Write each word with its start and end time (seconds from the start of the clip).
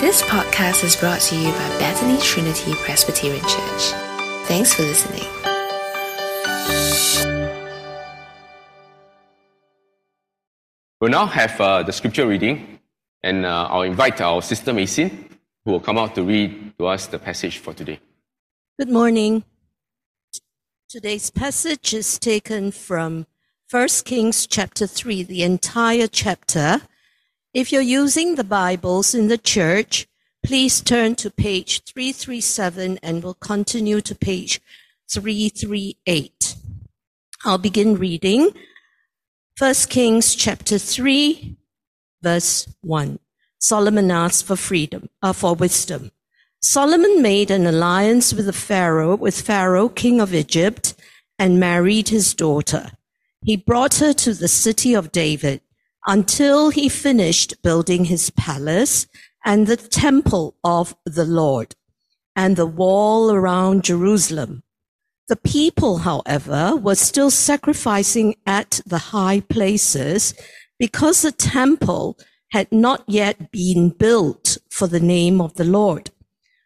This 0.00 0.22
podcast 0.22 0.84
is 0.84 0.96
brought 0.96 1.20
to 1.22 1.36
you 1.36 1.50
by 1.50 1.68
Bethany 1.78 2.18
Trinity 2.20 2.74
Presbyterian 2.74 3.40
Church. 3.40 3.82
Thanks 4.46 4.74
for 4.74 4.82
listening. 4.82 5.24
We'll 11.00 11.10
now 11.10 11.26
have 11.26 11.60
uh, 11.60 11.82
the 11.82 11.92
scripture 11.92 12.26
reading, 12.26 12.78
and 13.22 13.44
uh, 13.44 13.68
I'll 13.70 13.82
invite 13.82 14.20
our 14.20 14.40
sister 14.40 14.72
Mason, 14.72 15.10
who 15.64 15.72
will 15.72 15.80
come 15.80 15.98
out 15.98 16.14
to 16.14 16.22
read 16.22 16.78
to 16.78 16.86
us 16.86 17.06
the 17.06 17.18
passage 17.18 17.58
for 17.58 17.74
today. 17.74 18.00
Good 18.78 18.90
morning. 18.90 19.44
Today's 20.88 21.30
passage 21.30 21.92
is 21.92 22.18
taken 22.18 22.70
from 22.70 23.26
1 23.70 23.88
Kings 24.04 24.46
chapter 24.46 24.86
3, 24.86 25.24
the 25.24 25.42
entire 25.42 26.06
chapter. 26.06 26.82
If 27.54 27.70
you're 27.70 27.82
using 27.82 28.34
the 28.34 28.42
Bibles 28.42 29.14
in 29.14 29.28
the 29.28 29.38
church, 29.38 30.08
please 30.42 30.80
turn 30.80 31.14
to 31.14 31.30
page 31.30 31.84
337 31.84 32.98
and 33.00 33.22
we'll 33.22 33.34
continue 33.34 34.00
to 34.00 34.14
page 34.16 34.60
338. 35.08 36.56
I'll 37.44 37.58
begin 37.58 37.96
reading 37.96 38.50
1 39.56 39.74
Kings 39.88 40.34
chapter 40.34 40.78
3, 40.78 41.56
verse 42.20 42.66
1. 42.80 43.20
Solomon 43.60 44.10
asked 44.10 44.46
for 44.46 44.56
freedom, 44.56 45.08
uh, 45.22 45.32
for 45.32 45.54
wisdom. 45.54 46.10
Solomon 46.60 47.22
made 47.22 47.52
an 47.52 47.68
alliance 47.68 48.34
with 48.34 48.46
the 48.46 48.52
Pharaoh, 48.52 49.14
with 49.14 49.40
Pharaoh, 49.40 49.88
king 49.88 50.20
of 50.20 50.34
Egypt, 50.34 50.94
and 51.38 51.60
married 51.60 52.08
his 52.08 52.34
daughter. 52.34 52.90
He 53.44 53.56
brought 53.56 53.94
her 53.98 54.12
to 54.12 54.34
the 54.34 54.48
city 54.48 54.92
of 54.92 55.12
David 55.12 55.60
until 56.06 56.70
he 56.70 56.88
finished 56.88 57.62
building 57.62 58.06
his 58.06 58.30
palace 58.30 59.06
and 59.44 59.66
the 59.66 59.76
temple 59.76 60.56
of 60.64 60.96
the 61.04 61.24
Lord 61.24 61.74
and 62.36 62.56
the 62.56 62.66
wall 62.66 63.32
around 63.32 63.84
Jerusalem. 63.84 64.62
The 65.28 65.36
people, 65.36 65.98
however, 65.98 66.76
were 66.76 66.94
still 66.94 67.30
sacrificing 67.30 68.36
at 68.46 68.80
the 68.84 68.98
high 68.98 69.40
places 69.40 70.34
because 70.78 71.22
the 71.22 71.32
temple 71.32 72.18
had 72.50 72.70
not 72.70 73.04
yet 73.06 73.50
been 73.50 73.90
built 73.90 74.58
for 74.70 74.86
the 74.86 75.00
name 75.00 75.40
of 75.40 75.54
the 75.54 75.64
Lord. 75.64 76.10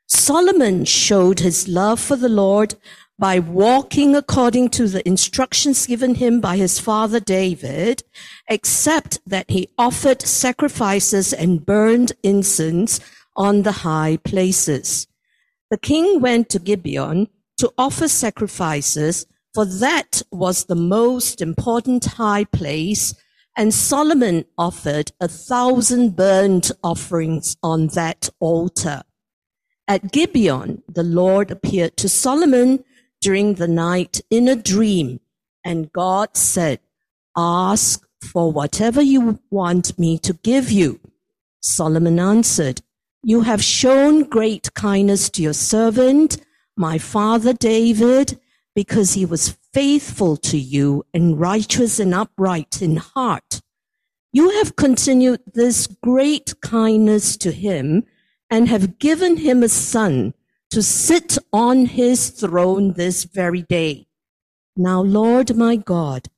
Solomon 0.07 0.85
showed 0.85 1.41
his 1.41 1.69
love 1.69 2.01
for 2.01 2.17
the 2.17 2.29
Lord 2.29 2.75
by 3.19 3.39
walking 3.41 4.15
according 4.15 4.69
to 4.69 4.87
the 4.87 5.07
instructions 5.07 5.87
given 5.87 6.15
him 6.15 6.41
by 6.41 6.57
his 6.57 6.79
father 6.79 7.19
David, 7.19 8.05
except 8.49 9.19
that 9.27 9.51
he 9.51 9.69
offered 9.77 10.23
sacrifices 10.23 11.33
and 11.33 11.67
burned 11.67 12.13
incense 12.23 13.01
on 13.35 13.63
the 13.63 13.73
high 13.83 14.19
places. 14.25 15.09
The 15.71 15.79
king 15.79 16.21
went 16.21 16.49
to 16.51 16.61
Gibeon 16.61 17.29
to 17.59 17.73
offer 17.77 18.07
sacrifices, 18.07 19.27
for 19.53 19.65
that 19.65 20.23
was 20.31 20.65
the 20.65 20.77
most 20.77 21.41
important 21.41 22.05
high 22.05 22.45
place, 22.45 23.15
and 23.57 23.75
Solomon 23.75 24.45
offered 24.57 25.11
a 25.21 25.27
thousand 25.27 26.15
burnt 26.15 26.71
offerings 26.85 27.57
on 27.65 27.89
that 27.89 28.31
altar. 28.39 29.03
At 29.89 30.13
Gibeon, 30.13 30.83
the 30.89 31.03
Lord 31.03 31.51
appeared 31.51 31.97
to 31.97 32.09
Solomon 32.09 32.85
during 33.21 33.55
the 33.55 33.69
night 33.69 34.21
in 34.31 34.49
a 34.49 34.57
dream, 34.57 35.21
and 35.65 35.93
God 35.93 36.37
said, 36.37 36.81
Ask 37.37 38.07
for 38.23 38.51
whatever 38.51 39.01
you 39.03 39.41
want 39.51 39.99
me 39.99 40.19
to 40.19 40.33
give 40.33 40.71
you. 40.71 41.01
Solomon 41.61 42.19
answered, 42.19 42.83
You 43.23 43.43
have 43.43 43.63
shown 43.63 44.25
great 44.25 44.75
kindness 44.75 45.31
to 45.31 45.43
your 45.43 45.53
servant 45.53 46.39
my 46.79 46.97
father 46.97 47.53
David, 47.53 48.39
because 48.75 49.15
he 49.15 49.27
was 49.27 49.57
faithful 49.73 50.37
to 50.37 50.57
you 50.57 51.05
and 51.13 51.39
righteous 51.39 51.99
and 51.99 52.15
upright 52.15 52.81
in 52.81 52.97
heart. 52.97 53.61
You 54.33 54.51
have 54.51 54.77
continued 54.77 55.41
this 55.53 55.89
great 55.89 56.61
kindness 56.61 57.37
to 57.39 57.51
him 57.51 58.05
and 58.49 58.69
have 58.69 58.99
given 59.01 59.39
him 59.39 59.63
a 59.63 59.69
son 59.69 60.35
to 60.71 60.83
sit 60.83 61.39
on 61.53 61.87
his 61.87 62.31
throne 62.31 62.93
this 62.93 63.25
very 63.25 63.63
day. 63.63 64.07
Now, 64.77 65.01
Lord 65.01 65.57
my 65.57 65.77
God, 65.77 66.29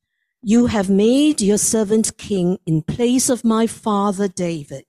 you 0.43 0.67
have 0.67 0.89
made 0.89 1.41
your 1.41 1.59
servant 1.59 2.17
king 2.17 2.59
in 2.65 2.83
place 2.83 3.29
of 3.29 3.45
my 3.45 3.67
father 3.67 4.29
David. 4.29 4.87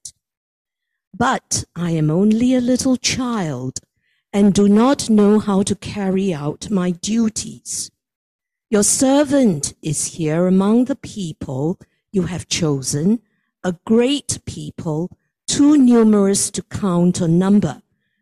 But 1.14 1.66
I 1.76 1.92
am 1.92 2.10
only 2.10 2.56
a 2.56 2.62
little 2.62 2.96
child 2.96 3.80
and 4.32 4.54
do 4.54 4.70
not 4.70 5.10
know 5.10 5.40
how 5.40 5.64
to 5.64 5.76
carry 5.76 6.34
out 6.34 6.70
my 6.70 6.92
duties. 6.92 7.92
Your 8.70 8.84
servant 8.84 9.74
is 9.82 10.16
here 10.16 10.48
among 10.48 10.86
the 10.86 10.96
people 10.96 11.78
you 12.14 12.24
have 12.24 12.48
chosen, 12.48 13.22
a 13.64 13.76
great 13.86 14.40
people, 14.46 15.10
too 15.48 15.78
numerous 15.78 16.50
to 16.52 16.64
count 16.64 17.22
or 17.22 17.28
number. 17.28 17.82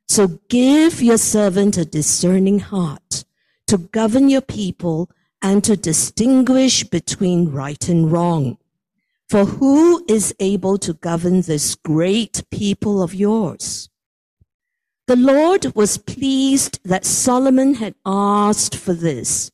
So 0.09 0.39
give 0.49 1.03
your 1.03 1.19
servant 1.19 1.77
a 1.77 1.85
discerning 1.85 2.59
heart 2.59 3.23
to 3.67 3.77
govern 3.77 4.27
your 4.27 4.41
people 4.41 5.11
and 5.39 5.63
to 5.63 5.77
distinguish 5.77 6.83
between 6.83 7.51
right 7.51 7.87
and 7.87 8.11
wrong. 8.11 8.57
For 9.29 9.45
who 9.45 10.03
is 10.09 10.33
able 10.39 10.79
to 10.79 10.93
govern 10.93 11.41
this 11.41 11.75
great 11.75 12.43
people 12.49 13.03
of 13.03 13.13
yours? 13.13 13.89
The 15.05 15.15
Lord 15.15 15.75
was 15.75 15.99
pleased 15.99 16.79
that 16.83 17.05
Solomon 17.05 17.75
had 17.75 17.93
asked 18.03 18.75
for 18.75 18.93
this. 18.93 19.51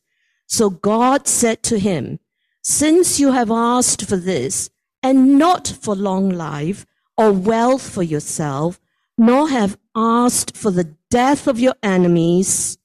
So 0.48 0.70
God 0.70 1.28
said 1.28 1.64
to 1.64 1.80
him, 1.80 2.20
since 2.62 3.20
you 3.20 3.34
have 3.34 3.52
asked 3.52 4.06
for 4.06 4.16
this 4.16 4.70
and 5.04 5.38
not 5.38 5.68
for 5.68 5.96
long 5.96 6.30
life 6.30 6.86
or 7.18 7.34
wealth 7.34 7.90
for 7.90 8.04
yourself, 8.04 8.80
nor 9.18 9.50
have 9.50 9.78
asked 9.96 10.56
for 10.56 10.72
the 10.72 10.96
death 11.09 11.48
of 11.48 11.59
your 11.59 11.76
enemies, 11.81 12.78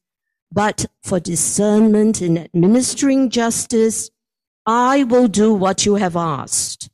but 0.53 0.87
for 1.03 1.21
discernment 1.21 2.23
in 2.23 2.39
administering 2.39 3.31
justice, 3.31 4.11
I 4.67 5.05
will 5.05 5.29
do 5.29 5.53
what 5.53 5.87
you 5.87 5.97
have 5.97 6.17
asked. 6.17 6.91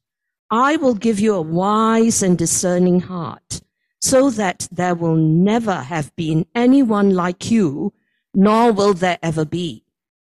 I 0.50 0.76
will 0.76 0.94
give 0.94 1.18
you 1.18 1.34
a 1.34 1.42
wise 1.42 2.22
and 2.22 2.38
discerning 2.38 3.00
heart 3.00 3.60
so 4.00 4.30
that 4.30 4.68
there 4.70 4.94
will 4.94 5.16
never 5.16 5.74
have 5.74 6.14
been 6.14 6.46
anyone 6.54 7.14
like 7.14 7.50
you, 7.50 7.92
nor 8.32 8.72
will 8.72 8.94
there 8.94 9.18
ever 9.22 9.44
be. 9.44 9.84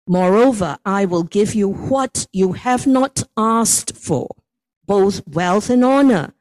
Moreover, 0.07 0.77
I 0.85 1.03
will 1.05 1.23
give 1.23 1.53
you 1.53 1.69
what 1.69 2.27
you 2.31 2.53
have 2.53 2.87
not 2.87 3.23
asked 3.35 3.97
for, 3.97 4.29
both 4.85 5.27
wealth 5.27 5.69
and 5.69 5.83
honor, 5.83 6.33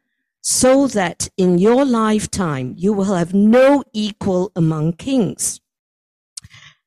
so 0.48 0.86
that 0.86 1.28
in 1.36 1.58
your 1.58 1.84
lifetime 1.84 2.72
you 2.78 2.92
will 2.92 3.16
have 3.16 3.34
no 3.34 3.82
equal 3.92 4.52
among 4.54 4.92
kings. 4.92 5.60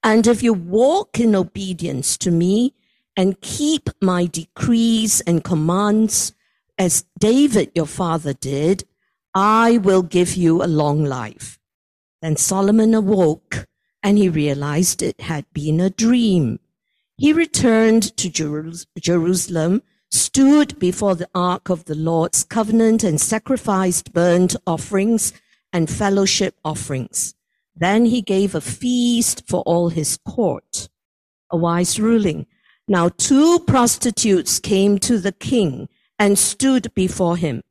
And 0.01 0.25
if 0.25 0.41
you 0.41 0.53
walk 0.53 1.19
in 1.19 1.35
obedience 1.35 2.17
to 2.19 2.31
me 2.31 2.73
and 3.17 3.41
keep 3.41 3.89
my 4.01 4.27
decrees 4.27 5.19
and 5.27 5.43
commands, 5.43 6.31
as 6.77 7.03
David 7.19 7.71
your 7.75 7.85
father 7.85 8.31
did, 8.31 8.85
I 9.35 9.79
will 9.79 10.03
give 10.03 10.35
you 10.35 10.63
a 10.63 10.75
long 10.81 11.03
life. 11.03 11.59
Then 12.21 12.37
Solomon 12.37 12.93
awoke 12.93 13.67
and 14.01 14.17
he 14.17 14.29
realized 14.29 15.01
it 15.01 15.19
had 15.19 15.45
been 15.51 15.81
a 15.81 15.89
dream. 15.89 16.61
He 17.17 17.33
returned 17.33 18.15
to 18.15 18.29
Jerusalem, 18.97 19.83
stood 20.11 20.77
before 20.79 21.15
the 21.15 21.29
ark 21.35 21.69
of 21.69 21.85
the 21.85 21.95
Lord's 21.95 22.43
covenant 22.43 23.03
and 23.03 23.19
sacrificed 23.19 24.13
burnt 24.13 24.55
offerings 24.65 25.33
and 25.71 25.89
fellowship 25.89 26.55
offerings. 26.65 27.35
Then 27.75 28.05
he 28.05 28.21
gave 28.21 28.55
a 28.55 28.61
feast 28.61 29.43
for 29.47 29.61
all 29.61 29.89
his 29.89 30.17
court. 30.17 30.89
A 31.51 31.57
wise 31.57 31.99
ruling. 31.99 32.45
Now 32.87 33.09
two 33.09 33.59
prostitutes 33.59 34.59
came 34.59 34.97
to 34.99 35.19
the 35.19 35.31
king 35.31 35.87
and 36.17 36.37
stood 36.37 36.93
before 36.93 37.37
him. 37.37 37.63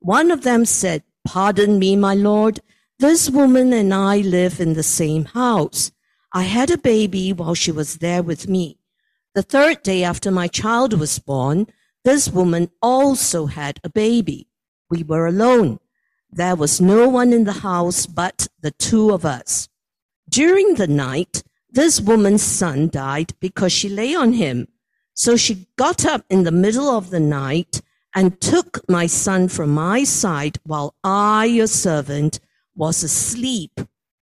One 0.00 0.30
of 0.30 0.42
them 0.42 0.64
said, 0.64 1.02
Pardon 1.26 1.78
me, 1.78 1.96
my 1.96 2.14
lord. 2.14 2.60
This 2.98 3.28
woman 3.28 3.72
and 3.72 3.92
I 3.92 4.18
live 4.18 4.60
in 4.60 4.74
the 4.74 4.82
same 4.82 5.24
house. 5.26 5.90
I 6.32 6.42
had 6.42 6.70
a 6.70 6.78
baby 6.78 7.32
while 7.32 7.54
she 7.54 7.72
was 7.72 7.98
there 7.98 8.22
with 8.22 8.48
me. 8.48 8.78
The 9.34 9.42
third 9.42 9.82
day 9.82 10.04
after 10.04 10.30
my 10.30 10.48
child 10.48 10.98
was 10.98 11.18
born, 11.18 11.66
this 12.08 12.30
woman 12.30 12.70
also 12.80 13.44
had 13.44 13.78
a 13.84 13.90
baby. 13.90 14.48
We 14.88 15.02
were 15.02 15.26
alone. 15.26 15.78
There 16.30 16.56
was 16.56 16.80
no 16.80 17.06
one 17.06 17.34
in 17.34 17.44
the 17.44 17.60
house 17.60 18.06
but 18.06 18.48
the 18.62 18.70
two 18.70 19.10
of 19.10 19.26
us. 19.26 19.68
During 20.26 20.76
the 20.76 20.86
night, 20.86 21.42
this 21.68 22.00
woman's 22.00 22.42
son 22.42 22.88
died 22.88 23.34
because 23.40 23.72
she 23.72 23.90
lay 23.90 24.14
on 24.14 24.32
him. 24.32 24.68
So 25.12 25.36
she 25.36 25.66
got 25.76 26.06
up 26.06 26.24
in 26.30 26.44
the 26.44 26.60
middle 26.64 26.88
of 26.88 27.10
the 27.10 27.20
night 27.20 27.82
and 28.14 28.40
took 28.40 28.88
my 28.88 29.06
son 29.06 29.48
from 29.48 29.68
my 29.68 30.02
side 30.04 30.56
while 30.64 30.94
I, 31.04 31.44
your 31.44 31.66
servant, 31.66 32.40
was 32.74 33.02
asleep. 33.02 33.82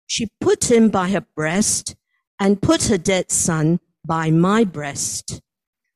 She 0.05 0.29
put 0.39 0.69
him 0.69 0.89
by 0.89 1.09
her 1.09 1.25
breast 1.35 1.95
and 2.39 2.61
put 2.61 2.83
her 2.83 2.99
dead 2.99 3.31
son 3.31 3.79
by 4.05 4.29
my 4.29 4.63
breast. 4.63 5.41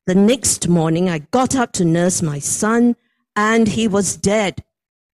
The 0.08 0.14
next 0.14 0.68
morning 0.68 1.10
I 1.10 1.18
got 1.18 1.54
up 1.54 1.72
to 1.72 1.84
nurse 1.84 2.22
my 2.22 2.38
son 2.38 2.96
and 3.36 3.68
he 3.68 3.86
was 3.86 4.16
dead. 4.16 4.64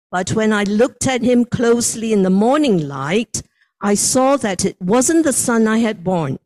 But 0.10 0.32
when 0.32 0.52
I 0.52 0.64
looked 0.64 1.06
at 1.06 1.22
him 1.22 1.46
closely 1.46 2.12
in 2.12 2.24
the 2.24 2.32
morning 2.32 2.88
light, 2.88 3.44
I 3.80 3.94
saw 3.94 4.36
that 4.38 4.66
it 4.66 4.82
wasn't 4.82 5.26
the 5.26 5.32
son 5.32 5.68
I 5.68 5.78
had 5.78 6.04
born. 6.04 6.40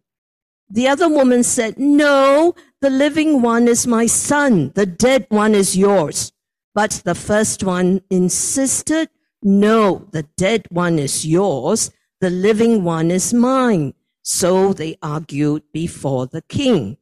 The 0.69 0.90
other 0.90 1.07
woman 1.07 1.44
said, 1.44 1.80
No, 1.80 2.54
the 2.81 2.90
living 2.90 3.42
one 3.42 3.69
is 3.69 3.88
my 3.88 4.07
son, 4.07 4.74
the 4.75 4.88
dead 4.88 5.25
one 5.30 5.56
is 5.56 5.78
yours. 5.78 6.34
But 6.75 7.01
the 7.06 7.16
first 7.16 7.63
one 7.63 8.01
insisted, 8.10 9.07
No, 9.42 10.10
the 10.12 10.24
dead 10.36 10.68
one 10.69 11.00
is 11.00 11.25
yours, 11.25 11.92
the 12.19 12.30
living 12.30 12.84
one 12.84 13.10
is 13.10 13.34
mine. 13.34 13.94
So 14.22 14.74
they 14.74 14.98
argued 15.01 15.63
before 15.72 16.28
the 16.28 16.42
king. 16.42 16.98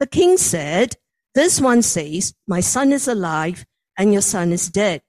The 0.00 0.06
king 0.06 0.36
said, 0.38 0.96
This 1.34 1.60
one 1.60 1.82
says, 1.82 2.34
My 2.48 2.60
son 2.60 2.92
is 2.92 3.06
alive 3.06 3.64
and 3.96 4.12
your 4.12 4.22
son 4.22 4.52
is 4.52 4.68
dead. 4.68 5.02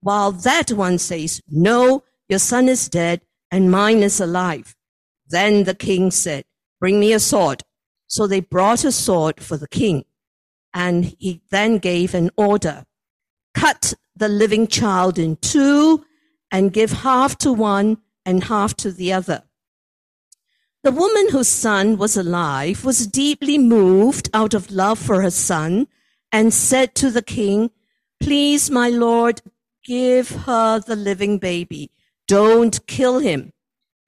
While 0.00 0.32
that 0.32 0.72
one 0.72 0.98
says, 0.98 1.40
No, 1.48 2.04
your 2.28 2.40
son 2.40 2.68
is 2.68 2.88
dead 2.88 3.22
and 3.50 3.70
mine 3.70 4.02
is 4.02 4.20
alive. 4.20 4.76
Then 5.28 5.64
the 5.64 5.74
king 5.74 6.10
said, 6.10 6.44
Bring 6.80 7.00
me 7.00 7.12
a 7.12 7.20
sword. 7.20 7.62
So 8.08 8.26
they 8.26 8.40
brought 8.40 8.84
a 8.84 8.92
sword 8.92 9.42
for 9.42 9.56
the 9.56 9.68
king. 9.68 10.04
And 10.74 11.14
he 11.18 11.42
then 11.50 11.78
gave 11.78 12.14
an 12.14 12.30
order 12.36 12.84
cut 13.54 13.94
the 14.16 14.28
living 14.28 14.66
child 14.66 15.18
in 15.18 15.36
two 15.36 16.04
and 16.50 16.72
give 16.72 16.90
half 16.90 17.36
to 17.38 17.52
one 17.52 17.98
and 18.24 18.44
half 18.44 18.74
to 18.76 18.92
the 18.92 19.12
other. 19.12 19.42
The 20.84 20.90
woman 20.90 21.28
whose 21.30 21.48
son 21.48 21.96
was 21.96 22.16
alive 22.16 22.84
was 22.84 23.06
deeply 23.06 23.56
moved 23.56 24.28
out 24.34 24.52
of 24.52 24.72
love 24.72 24.98
for 24.98 25.22
her 25.22 25.30
son 25.30 25.86
and 26.32 26.52
said 26.52 26.96
to 26.96 27.10
the 27.10 27.22
king, 27.22 27.70
Please, 28.20 28.68
my 28.68 28.88
lord, 28.88 29.42
give 29.84 30.30
her 30.46 30.80
the 30.80 30.96
living 30.96 31.38
baby. 31.38 31.92
Don't 32.26 32.84
kill 32.88 33.20
him. 33.20 33.52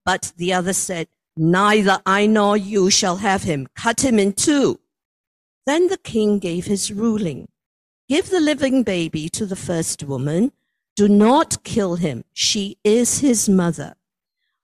But 0.04 0.32
the 0.36 0.52
other 0.52 0.72
said, 0.72 1.06
Neither 1.36 2.00
I 2.04 2.26
nor 2.26 2.56
you 2.56 2.90
shall 2.90 3.16
have 3.16 3.44
him. 3.44 3.68
Cut 3.76 4.04
him 4.04 4.18
in 4.18 4.32
two. 4.32 4.80
Then 5.66 5.86
the 5.86 5.98
king 5.98 6.40
gave 6.40 6.64
his 6.66 6.92
ruling. 6.92 7.48
Give 8.08 8.28
the 8.28 8.40
living 8.40 8.82
baby 8.82 9.28
to 9.30 9.46
the 9.46 9.56
first 9.56 10.02
woman. 10.02 10.50
Do 10.96 11.08
not 11.08 11.62
kill 11.62 11.96
him. 11.96 12.24
She 12.32 12.78
is 12.82 13.20
his 13.20 13.48
mother. 13.48 13.94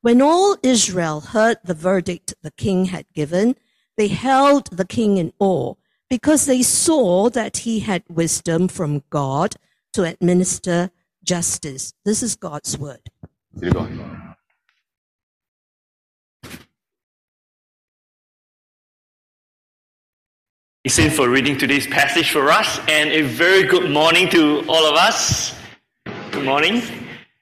When 0.03 0.23
all 0.23 0.57
Israel 0.63 1.21
heard 1.21 1.59
the 1.63 1.75
verdict 1.75 2.33
the 2.43 2.51
king 2.53 2.87
had 2.87 3.05
given, 3.13 3.57
they 3.99 4.09
held 4.09 4.71
the 4.75 4.87
king 4.87 5.19
in 5.19 5.35
awe 5.39 5.75
because 6.09 6.47
they 6.47 6.63
saw 6.63 7.29
that 7.29 7.59
he 7.59 7.81
had 7.81 8.05
wisdom 8.09 8.67
from 8.69 9.03
God 9.11 9.57
to 9.93 10.05
administer 10.05 10.91
justice. 11.23 11.93
This 12.07 12.23
is 12.23 12.35
God's 12.35 12.79
word. 12.79 13.11
Listen 20.83 21.11
for 21.11 21.29
reading 21.29 21.59
today's 21.59 21.87
passage 21.87 22.31
for 22.31 22.51
us, 22.51 22.81
and 22.89 23.11
a 23.11 23.21
very 23.21 23.65
good 23.65 23.91
morning 23.91 24.31
to 24.31 24.65
all 24.67 24.87
of 24.87 24.95
us. 24.95 25.55
Good 26.31 26.47
morning. 26.47 27.00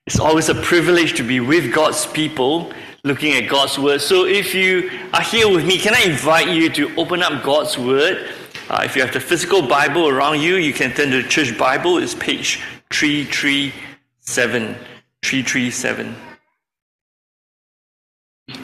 It's 0.08 0.18
always 0.18 0.48
a 0.48 0.54
privilege 0.54 1.12
to 1.18 1.22
be 1.22 1.38
with 1.38 1.70
God's 1.70 2.06
people 2.06 2.72
looking 3.04 3.34
at 3.34 3.46
God's 3.46 3.78
Word. 3.78 4.00
So, 4.00 4.24
if 4.24 4.54
you 4.54 4.90
are 5.12 5.20
here 5.20 5.52
with 5.52 5.66
me, 5.66 5.76
can 5.76 5.94
I 5.94 6.00
invite 6.00 6.48
you 6.48 6.70
to 6.70 6.96
open 6.96 7.22
up 7.22 7.44
God's 7.44 7.76
Word? 7.76 8.26
Uh, 8.70 8.80
if 8.86 8.96
you 8.96 9.02
have 9.02 9.12
the 9.12 9.20
physical 9.20 9.60
Bible 9.60 10.08
around 10.08 10.40
you, 10.40 10.54
you 10.54 10.72
can 10.72 10.94
turn 10.94 11.10
to 11.10 11.20
the 11.20 11.28
church 11.28 11.58
Bible. 11.58 11.98
It's 11.98 12.14
page 12.14 12.62
337. 12.90 14.76
337. 15.22 16.16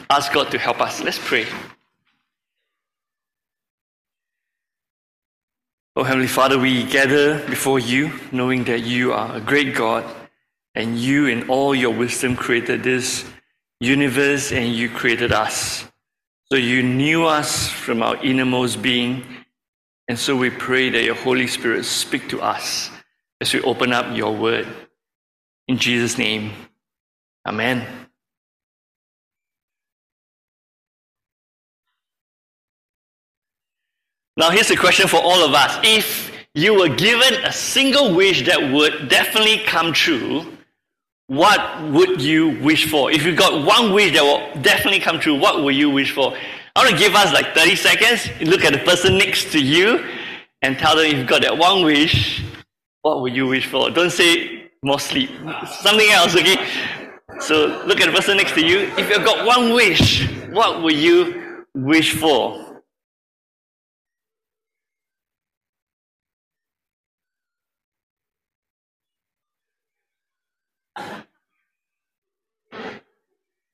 Ask 0.09 0.33
God 0.33 0.49
to 0.49 0.57
help 0.57 0.81
us. 0.81 0.99
Let's 1.03 1.19
pray. 1.19 1.45
Oh, 5.95 6.01
Heavenly 6.03 6.25
Father, 6.25 6.57
we 6.57 6.85
gather 6.85 7.37
before 7.47 7.77
you 7.77 8.19
knowing 8.31 8.63
that 8.63 8.81
you 8.81 9.13
are 9.13 9.35
a 9.35 9.39
great 9.39 9.75
God 9.75 10.03
and 10.75 10.97
you, 10.97 11.27
in 11.27 11.49
all 11.49 11.73
your 11.73 11.93
wisdom, 11.93 12.35
created 12.35 12.83
this 12.83 13.25
universe 13.79 14.51
and 14.51 14.73
you 14.73 14.89
created 14.89 15.31
us. 15.31 15.85
So 16.51 16.57
you 16.57 16.83
knew 16.83 17.25
us 17.25 17.67
from 17.67 18.03
our 18.03 18.17
innermost 18.23 18.81
being. 18.81 19.25
And 20.07 20.19
so 20.19 20.35
we 20.35 20.49
pray 20.49 20.89
that 20.89 21.03
your 21.03 21.15
Holy 21.15 21.47
Spirit 21.47 21.85
speak 21.85 22.29
to 22.29 22.41
us 22.41 22.91
as 23.41 23.53
we 23.53 23.61
open 23.61 23.93
up 23.93 24.15
your 24.15 24.35
word. 24.35 24.67
In 25.67 25.77
Jesus' 25.77 26.17
name, 26.17 26.51
Amen. 27.47 27.85
Now, 34.37 34.49
here's 34.49 34.71
a 34.71 34.75
question 34.75 35.07
for 35.07 35.17
all 35.17 35.45
of 35.45 35.53
us. 35.53 35.79
If 35.83 36.31
you 36.55 36.73
were 36.73 36.89
given 36.89 37.35
a 37.45 37.53
single 37.53 38.15
wish 38.15 38.45
that 38.47 38.73
would 38.73 39.09
definitely 39.09 39.59
come 39.59 39.93
true, 39.93 40.54
what 41.27 41.83
would 41.91 42.21
you 42.21 42.59
wish 42.61 42.89
for? 42.89 43.11
If 43.11 43.25
you 43.25 43.35
got 43.35 43.65
one 43.65 43.93
wish 43.93 44.13
that 44.13 44.23
will 44.23 44.61
definitely 44.61 44.99
come 44.99 45.19
true, 45.19 45.37
what 45.37 45.57
will 45.57 45.71
you 45.71 45.89
wish 45.89 46.11
for? 46.11 46.35
I 46.75 46.83
want 46.83 46.91
to 46.91 46.97
give 46.97 47.15
us 47.15 47.33
like 47.33 47.55
30 47.55 47.75
seconds. 47.75 48.29
Look 48.41 48.63
at 48.63 48.73
the 48.73 48.79
person 48.79 49.17
next 49.17 49.51
to 49.53 49.59
you 49.59 50.05
and 50.61 50.77
tell 50.77 50.95
them 50.95 51.05
if 51.05 51.13
you've 51.13 51.27
got 51.27 51.41
that 51.41 51.57
one 51.57 51.83
wish, 51.83 52.43
what 53.01 53.21
would 53.21 53.35
you 53.35 53.47
wish 53.47 53.65
for? 53.65 53.89
Don't 53.89 54.11
say 54.11 54.71
more 54.83 54.99
sleep. 54.99 55.29
Something 55.81 56.09
else, 56.09 56.35
okay? 56.35 56.57
So 57.39 57.83
look 57.85 58.01
at 58.01 58.07
the 58.07 58.11
person 58.11 58.37
next 58.37 58.53
to 58.53 58.65
you. 58.65 58.91
If 58.97 59.09
you've 59.09 59.25
got 59.25 59.45
one 59.45 59.73
wish, 59.73 60.27
what 60.49 60.83
would 60.83 60.95
you 60.95 61.65
wish 61.73 62.15
for? 62.15 62.64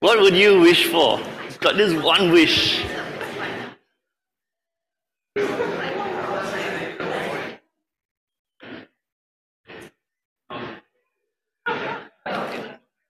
What 0.02 0.20
would 0.20 0.36
you 0.36 0.60
wish 0.62 0.88
for? 0.88 1.20
Got 1.60 1.78
this 1.78 1.94
one 1.94 2.32
wish. 2.32 2.84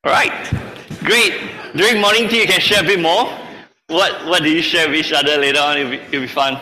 All 0.03 0.11
right, 0.11 0.33
great. 0.99 1.33
During 1.77 2.01
morning 2.01 2.27
tea, 2.27 2.41
you 2.41 2.47
can 2.47 2.59
share 2.59 2.83
a 2.83 2.85
bit 2.85 2.99
more. 2.99 3.23
What 3.87 4.27
What 4.27 4.43
do 4.43 4.49
you 4.49 4.61
share 4.61 4.89
with 4.89 4.97
each 4.97 5.13
other 5.13 5.37
later 5.37 5.61
on? 5.61 5.77
It'll 5.77 5.91
be, 5.91 5.97
it'll 5.97 6.19
be 6.19 6.27
fun. 6.27 6.59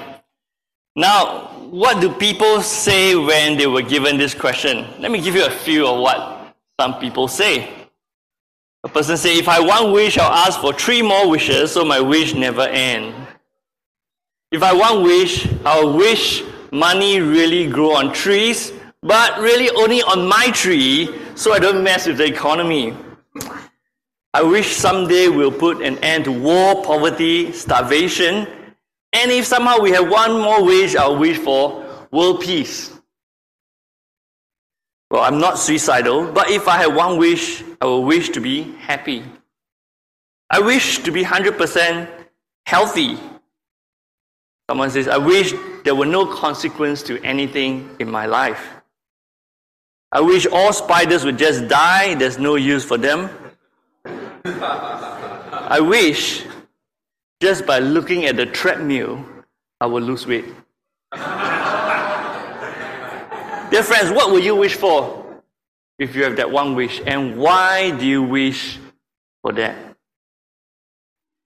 Now, 0.95 1.47
what 1.71 2.01
do 2.01 2.13
people 2.13 2.61
say 2.61 3.15
when 3.15 3.57
they 3.57 3.65
were 3.65 3.81
given 3.81 4.17
this 4.17 4.35
question? 4.35 4.85
Let 4.99 5.09
me 5.09 5.21
give 5.21 5.33
you 5.33 5.47
a 5.47 5.49
few 5.65 5.87
of 5.87 5.99
what 6.01 6.53
some 6.79 6.99
people 6.99 7.27
say. 7.27 7.78
A 8.83 8.87
person 8.87 9.17
say, 9.17 9.37
if 9.37 9.49
I 9.49 9.59
want 9.59 9.91
wish, 9.91 10.17
I'll 10.17 10.31
ask 10.31 10.61
for 10.61 10.71
three 10.71 11.01
more 11.01 11.29
wishes 11.29 11.73
so 11.73 11.83
my 11.83 11.99
wish 11.99 12.33
never 12.33 12.61
end. 12.61 13.13
If 14.51 14.63
I 14.63 14.73
want 14.73 15.03
wish, 15.03 15.47
I'll 15.65 15.93
wish 15.93 16.43
money 16.71 17.19
really 17.19 17.67
grow 17.67 17.95
on 17.95 18.13
trees, 18.13 18.71
but 19.01 19.37
really 19.39 19.69
only 19.71 20.01
on 20.01 20.25
my 20.25 20.51
tree 20.51 21.13
so 21.35 21.51
I 21.51 21.59
don't 21.59 21.83
mess 21.83 22.07
with 22.07 22.17
the 22.17 22.25
economy. 22.25 22.95
I 24.33 24.43
wish 24.43 24.75
someday 24.75 25.27
we'll 25.27 25.51
put 25.51 25.81
an 25.81 25.97
end 25.97 26.25
to 26.25 26.31
war, 26.31 26.81
poverty, 26.83 27.51
starvation, 27.51 28.47
and 29.11 29.31
if 29.31 29.45
somehow 29.45 29.79
we 29.79 29.91
have 29.91 30.09
one 30.09 30.39
more 30.39 30.63
wish, 30.63 30.95
I'll 30.95 31.17
wish 31.17 31.37
for 31.37 31.83
world 32.11 32.41
peace. 32.41 32.98
Well, 35.11 35.23
I'm 35.23 35.39
not 35.39 35.57
suicidal, 35.57 36.31
but 36.31 36.51
if 36.51 36.67
I 36.67 36.77
have 36.77 36.95
one 36.95 37.17
wish, 37.17 37.63
I 37.81 37.85
will 37.85 38.03
wish 38.03 38.29
to 38.29 38.39
be 38.39 38.73
happy. 38.77 39.23
I 40.49 40.59
wish 40.59 40.99
to 40.99 41.11
be 41.11 41.23
100% 41.23 42.07
healthy. 42.65 43.17
Someone 44.69 44.91
says, 44.91 45.07
I 45.07 45.17
wish 45.17 45.53
there 45.83 45.95
were 45.95 46.05
no 46.05 46.27
consequence 46.27 47.01
to 47.03 47.19
anything 47.23 47.89
in 47.97 48.11
my 48.11 48.27
life. 48.27 48.67
I 50.11 50.21
wish 50.21 50.45
all 50.45 50.73
spiders 50.73 51.25
would 51.25 51.37
just 51.37 51.67
die, 51.67 52.13
there's 52.15 52.37
no 52.37 52.55
use 52.55 52.83
for 52.83 52.97
them. 52.97 53.29
I 54.45 55.79
wish 55.81 56.45
just 57.41 57.65
by 57.65 57.79
looking 57.79 58.25
at 58.25 58.35
the 58.35 58.45
treadmill, 58.45 59.25
I 59.81 59.85
will 59.85 60.01
lose 60.01 60.27
weight. 60.27 60.45
Dear 63.71 63.83
friends, 63.83 64.09
what 64.09 64.31
will 64.31 64.39
you 64.39 64.55
wish 64.55 64.73
for 64.73 65.43
if 65.99 66.15
you 66.15 66.23
have 66.23 66.37
that 66.37 66.49
one 66.49 66.73
wish? 66.73 67.01
And 67.05 67.37
why 67.37 67.91
do 67.91 68.05
you 68.07 68.23
wish 68.23 68.79
for 69.43 69.53
that? 69.53 69.95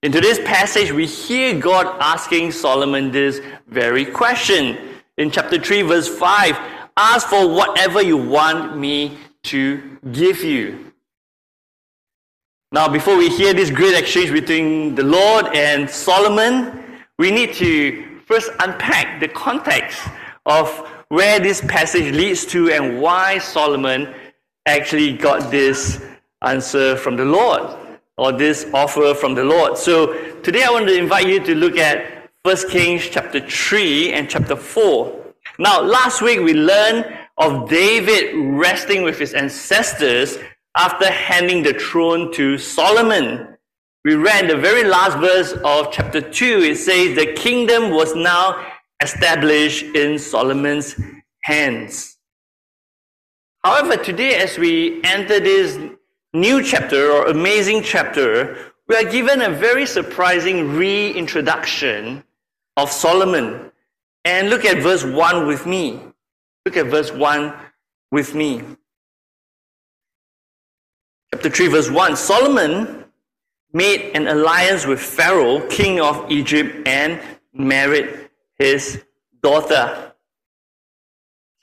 In 0.04 0.14
today's 0.14 0.40
passage, 0.40 0.94
we 0.94 1.06
hear 1.06 1.60
God 1.60 1.86
asking 2.00 2.54
Solomon 2.54 3.12
this 3.12 3.42
very 3.68 4.06
question. 4.06 4.78
In 5.18 5.32
chapter 5.32 5.60
3, 5.60 5.82
verse 5.82 6.08
5, 6.08 6.58
ask 6.96 7.28
for 7.28 7.46
whatever 7.46 8.02
you 8.02 8.16
want 8.16 8.78
me 8.78 9.18
to 9.44 10.00
give 10.14 10.46
you. 10.46 10.94
Now, 12.72 12.88
before 12.88 13.18
we 13.18 13.28
hear 13.28 13.54
this 13.54 13.70
great 13.70 13.98
exchange 13.98 14.32
between 14.32 14.96
the 14.96 15.04
Lord 15.04 15.48
and 15.54 15.90
Solomon, 15.90 17.02
we 17.20 17.32
need 17.32 17.54
to 17.56 18.20
first 18.26 18.50
unpack 18.62 19.20
the 19.20 19.28
context 19.28 20.08
of 20.46 20.90
where 21.14 21.40
this 21.40 21.62
passage 21.62 22.12
leads 22.12 22.44
to 22.44 22.72
and 22.72 23.00
why 23.00 23.38
Solomon 23.38 24.12
actually 24.66 25.16
got 25.16 25.52
this 25.52 26.04
answer 26.42 26.98
from 26.98 27.16
the 27.16 27.24
Lord 27.24 27.78
or 28.18 28.32
this 28.32 28.66
offer 28.74 29.14
from 29.14 29.36
the 29.36 29.44
Lord. 29.44 29.78
So 29.78 30.16
today 30.42 30.64
I 30.64 30.72
want 30.72 30.88
to 30.88 30.98
invite 30.98 31.28
you 31.28 31.40
to 31.44 31.54
look 31.54 31.78
at 31.78 32.32
1 32.42 32.72
Kings 32.72 33.08
chapter 33.12 33.40
3 33.40 34.12
and 34.12 34.28
chapter 34.28 34.56
4. 34.56 35.36
Now, 35.60 35.84
last 35.84 36.24
week 36.24 36.40
we 36.40 36.56
learned 36.56 37.06
of 37.38 37.70
David 37.70 38.34
resting 38.58 39.04
with 39.04 39.20
his 39.20 39.36
ancestors 39.36 40.40
after 40.76 41.12
handing 41.12 41.62
the 41.62 41.76
throne 41.76 42.34
to 42.34 42.58
Solomon. 42.58 43.56
We 44.04 44.16
read 44.16 44.50
the 44.50 44.58
very 44.58 44.84
last 44.84 45.20
verse 45.20 45.54
of 45.64 45.92
chapter 45.92 46.22
2. 46.22 46.60
It 46.64 46.78
says, 46.78 47.16
The 47.16 47.34
kingdom 47.34 47.92
was 47.92 48.16
now 48.16 48.73
established 49.04 49.84
in 49.96 50.18
Solomon's 50.18 50.96
hands. 51.44 52.18
However, 53.64 53.98
today, 53.98 54.36
as 54.36 54.58
we 54.58 55.02
enter 55.04 55.40
this 55.40 55.78
new 56.34 56.64
chapter 56.64 57.12
or 57.12 57.28
amazing 57.28 57.84
chapter, 57.84 58.58
we 58.88 58.96
are 58.96 59.10
given 59.10 59.42
a 59.42 59.50
very 59.50 59.86
surprising 59.86 60.76
reintroduction 60.76 62.24
of 62.76 62.92
Solomon. 62.92 63.72
And 64.26 64.50
look 64.50 64.66
at 64.66 64.82
verse 64.82 65.04
1 65.04 65.48
with 65.48 65.66
me. 65.66 66.00
Look 66.66 66.78
at 66.78 66.88
verse 66.88 67.12
1 67.12 67.54
with 68.12 68.36
me. 68.36 68.64
Chapter 71.34 71.50
3, 71.50 71.68
verse 71.68 71.90
1 71.90 72.16
Solomon 72.16 73.06
made 73.74 74.12
an 74.14 74.28
alliance 74.28 74.86
with 74.86 75.00
Pharaoh, 75.00 75.68
king 75.68 76.00
of 76.00 76.30
Egypt, 76.32 76.88
and 76.88 77.20
married 77.54 78.23
his 78.58 79.04
daughter. 79.42 80.14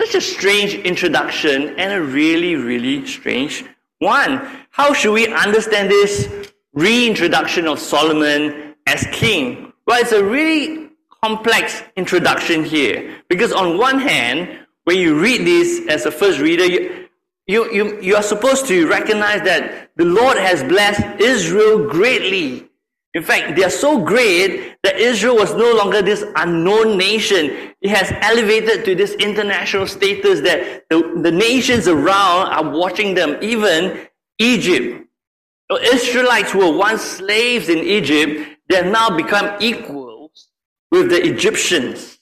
Such 0.00 0.14
a 0.14 0.20
strange 0.20 0.74
introduction 0.74 1.78
and 1.78 1.92
a 1.92 2.00
really, 2.00 2.56
really 2.56 3.06
strange 3.06 3.64
one. 3.98 4.40
How 4.70 4.92
should 4.92 5.12
we 5.12 5.28
understand 5.28 5.90
this 5.90 6.50
reintroduction 6.72 7.66
of 7.66 7.78
Solomon 7.78 8.74
as 8.86 9.06
king? 9.12 9.72
Well, 9.86 10.00
it's 10.00 10.12
a 10.12 10.24
really 10.24 10.90
complex 11.22 11.82
introduction 11.96 12.64
here. 12.64 13.22
Because 13.28 13.52
on 13.52 13.76
one 13.76 13.98
hand, 13.98 14.66
when 14.84 14.96
you 14.98 15.20
read 15.20 15.46
this 15.46 15.86
as 15.88 16.06
a 16.06 16.10
first 16.10 16.38
reader, 16.38 16.64
you, 16.64 17.08
you, 17.46 17.72
you, 17.72 18.00
you 18.00 18.16
are 18.16 18.22
supposed 18.22 18.66
to 18.68 18.88
recognize 18.88 19.42
that 19.42 19.90
the 19.96 20.04
Lord 20.04 20.38
has 20.38 20.62
blessed 20.64 21.20
Israel 21.20 21.88
greatly. 21.88 22.69
In 23.14 23.24
fact, 23.24 23.56
they 23.56 23.64
are 23.64 23.70
so 23.70 24.02
great 24.04 24.76
that 24.84 24.96
Israel 24.96 25.34
was 25.34 25.52
no 25.54 25.72
longer 25.74 26.00
this 26.00 26.24
unknown 26.36 26.96
nation. 26.96 27.74
It 27.80 27.90
has 27.90 28.12
elevated 28.20 28.84
to 28.84 28.94
this 28.94 29.14
international 29.14 29.88
status 29.88 30.40
that 30.42 30.84
the, 30.88 31.18
the 31.20 31.32
nations 31.32 31.88
around 31.88 32.48
are 32.48 32.70
watching 32.70 33.14
them, 33.14 33.36
even 33.42 34.06
Egypt. 34.38 35.08
The 35.68 35.76
Israelites 35.92 36.54
were 36.54 36.72
once 36.72 37.02
slaves 37.02 37.68
in 37.68 37.78
Egypt, 37.78 38.58
they 38.68 38.76
have 38.76 38.86
now 38.86 39.16
become 39.16 39.56
equals 39.60 40.48
with 40.92 41.10
the 41.10 41.24
Egyptians. 41.24 42.18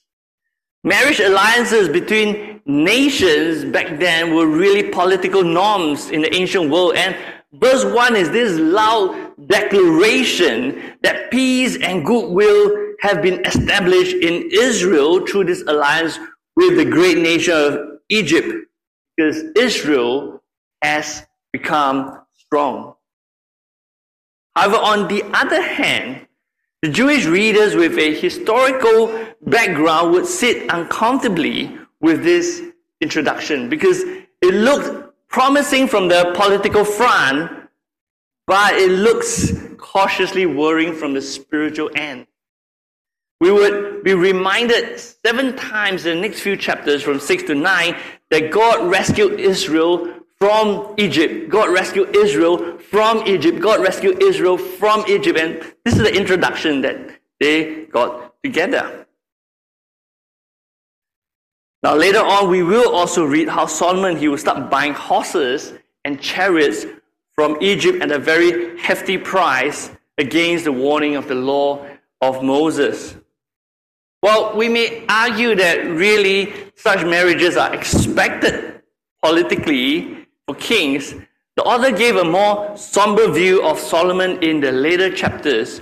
Marriage 0.85 1.21
alliances 1.21 1.89
between 1.89 2.63
nations 2.65 3.65
back 3.65 3.99
then 3.99 4.35
were 4.35 4.47
really 4.47 4.91
political 4.91 5.43
norms 5.43 6.11
in 6.11 6.23
the 6.23 6.35
ancient 6.35 6.71
world. 6.71 6.95
And 6.97 7.17
verse 7.53 7.85
1 7.85 8.17
is 8.17 8.31
this 8.31 8.59
loud 8.59 9.28
declaration 9.47 10.97
that 11.03 11.31
peace 11.31 11.77
and 11.81 12.05
goodwill 12.05 12.87
have 13.01 13.23
been 13.23 13.45
established 13.47 14.17
in 14.17 14.49
Israel 14.53 15.27
through 15.27 15.45
this 15.45 15.63
alliance 15.67 16.19
with 16.57 16.77
the 16.77 16.85
great 16.85 17.19
nation 17.19 17.55
of 17.55 17.79
Egypt. 18.09 18.49
Because 19.17 19.43
Israel 19.57 20.43
has 20.83 21.27
become 21.53 22.21
strong. 22.35 22.95
However, 24.55 24.77
on 24.77 25.09
the 25.09 25.23
other 25.35 25.63
hand, 25.63 26.27
the 26.83 26.89
Jewish 26.89 27.27
readers 27.27 27.75
with 27.75 27.99
a 27.99 28.15
historical 28.15 29.27
background 29.43 30.13
would 30.13 30.27
sit 30.27 30.71
uncomfortably 30.71 31.77
with 32.01 32.23
this 32.23 32.63
introduction 33.01 33.69
because 33.69 34.03
it 34.03 34.55
looked 34.55 35.13
promising 35.29 35.87
from 35.89 36.09
the 36.09 36.33
political 36.35 36.85
front, 36.85 37.51
but 38.49 38.75
it 38.77 38.91
looks 38.91 39.53
cautiously 39.77 40.47
worrying 40.47 40.95
from 40.95 41.13
the 41.13 41.21
spiritual 41.21 41.91
end. 41.95 42.27
We 43.43 43.53
would 43.53 44.03
be 44.03 44.15
reminded 44.15 44.99
seven 44.99 45.55
times 45.55 46.07
in 46.07 46.17
the 46.17 46.23
next 46.23 46.41
few 46.41 46.57
chapters 46.57 47.03
from 47.03 47.21
6 47.21 47.43
to 47.45 47.55
9 47.55 47.97
that 48.31 48.51
God 48.51 48.91
rescued 48.91 49.39
Israel 49.39 50.15
from 50.39 50.95
Egypt. 50.97 51.51
God 51.51 51.69
rescued 51.69 52.17
Israel 52.17 52.79
from 52.79 53.23
Egypt. 53.27 53.61
God 53.61 53.83
rescued 53.83 54.23
Israel 54.23 54.57
from 54.57 55.05
Egypt. 55.07 55.39
And 55.39 55.61
this 55.85 55.95
is 55.95 56.03
the 56.03 56.17
introduction 56.17 56.81
that 56.81 57.21
they 57.39 57.85
got 57.85 58.35
together. 58.43 59.07
Now, 61.83 61.95
later 61.97 62.21
on, 62.21 62.51
we 62.51 62.63
will 62.63 62.95
also 62.95 63.25
read 63.25 63.49
how 63.49 63.67
Solomon 63.67 64.17
he 64.17 64.27
will 64.27 64.39
start 64.39 64.71
buying 64.71 64.95
horses 64.95 65.75
and 66.05 66.19
chariots 66.19 66.87
from 67.39 67.57
Egypt 67.61 68.03
at 68.03 68.11
a 68.11 68.19
very 68.19 68.77
hefty 68.81 69.17
price 69.17 69.93
against 70.19 70.65
the 70.65 70.73
warning 70.73 71.15
of 71.15 71.29
the 71.29 71.37
law 71.37 71.87
of 72.21 72.43
Moses. 72.43 73.15
Well, 74.25 74.57
we 74.57 74.69
may 74.69 75.05
argue 75.09 75.55
that 75.55 75.87
really 75.87 76.53
such 76.75 77.07
marriages 77.07 77.57
are 77.57 77.73
expected 77.73 78.83
politically 79.23 80.27
for 80.47 80.57
kings, 80.57 81.15
the 81.55 81.63
author 81.63 81.93
gave 81.93 82.17
a 82.17 82.25
more 82.25 82.77
somber 82.77 83.31
view 83.31 83.65
of 83.65 83.79
Solomon 83.79 84.43
in 84.43 84.59
the 84.59 84.73
later 84.73 85.09
chapters, 85.09 85.81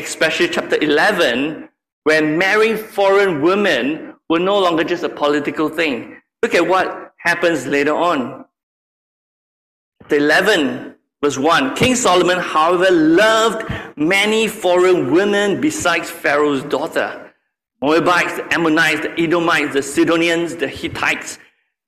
especially 0.00 0.48
chapter 0.48 0.82
11, 0.82 1.68
when 2.04 2.38
marrying 2.38 2.78
foreign 2.78 3.42
women 3.42 4.14
were 4.30 4.38
no 4.38 4.58
longer 4.58 4.84
just 4.84 5.04
a 5.04 5.10
political 5.10 5.68
thing. 5.68 6.16
Look 6.42 6.54
at 6.54 6.66
what 6.66 7.12
happens 7.18 7.66
later 7.66 7.94
on. 7.94 8.46
Chapter 10.04 10.16
11, 10.16 10.96
verse 11.22 11.38
1 11.38 11.76
King 11.76 11.94
Solomon, 11.94 12.38
however, 12.38 12.90
loved 12.90 13.64
many 13.96 14.48
foreign 14.48 15.10
women 15.10 15.62
besides 15.62 16.10
Pharaoh's 16.10 16.62
daughter. 16.64 17.32
Moabites, 17.80 18.38
Ammonites, 18.50 19.00
the 19.00 19.18
Edomites, 19.18 19.72
the 19.72 19.82
Sidonians, 19.82 20.56
the 20.56 20.68
Hittites, 20.68 21.38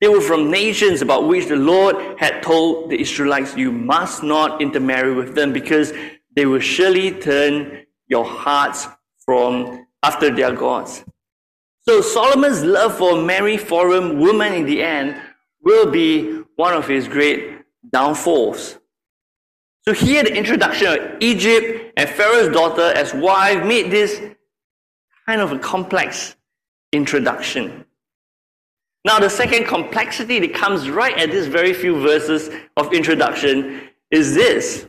they 0.00 0.08
were 0.08 0.22
from 0.22 0.50
nations 0.50 1.02
about 1.02 1.28
which 1.28 1.48
the 1.48 1.56
Lord 1.56 2.18
had 2.18 2.42
told 2.42 2.88
the 2.88 2.98
Israelites, 2.98 3.54
You 3.54 3.70
must 3.70 4.22
not 4.22 4.62
intermarry 4.62 5.12
with 5.12 5.34
them 5.34 5.52
because 5.52 5.92
they 6.34 6.46
will 6.46 6.60
surely 6.60 7.10
turn 7.10 7.84
your 8.06 8.24
hearts 8.24 8.88
from 9.26 9.86
after 10.02 10.34
their 10.34 10.54
gods. 10.54 11.04
So 11.82 12.00
Solomon's 12.00 12.64
love 12.64 12.96
for 12.96 13.20
many 13.20 13.58
foreign 13.58 14.18
women 14.18 14.54
in 14.54 14.64
the 14.64 14.82
end 14.82 15.20
will 15.60 15.90
be 15.90 16.40
one 16.56 16.72
of 16.72 16.88
his 16.88 17.08
great 17.08 17.55
downfalls. 17.96 18.78
So 19.86 19.94
here 19.94 20.22
the 20.22 20.36
introduction 20.36 20.86
of 20.88 20.98
Egypt 21.20 21.94
and 21.96 22.06
Pharaoh's 22.06 22.52
daughter 22.52 22.92
as 22.94 23.14
wife 23.14 23.64
made 23.64 23.90
this 23.90 24.20
kind 25.24 25.40
of 25.40 25.52
a 25.52 25.58
complex 25.58 26.36
introduction. 26.92 27.86
Now, 29.06 29.18
the 29.18 29.30
second 29.30 29.64
complexity 29.64 30.38
that 30.40 30.52
comes 30.52 30.90
right 30.90 31.16
at 31.16 31.30
these 31.30 31.46
very 31.46 31.72
few 31.72 31.98
verses 31.98 32.50
of 32.76 32.92
introduction 32.92 33.88
is 34.10 34.34
this 34.34 34.86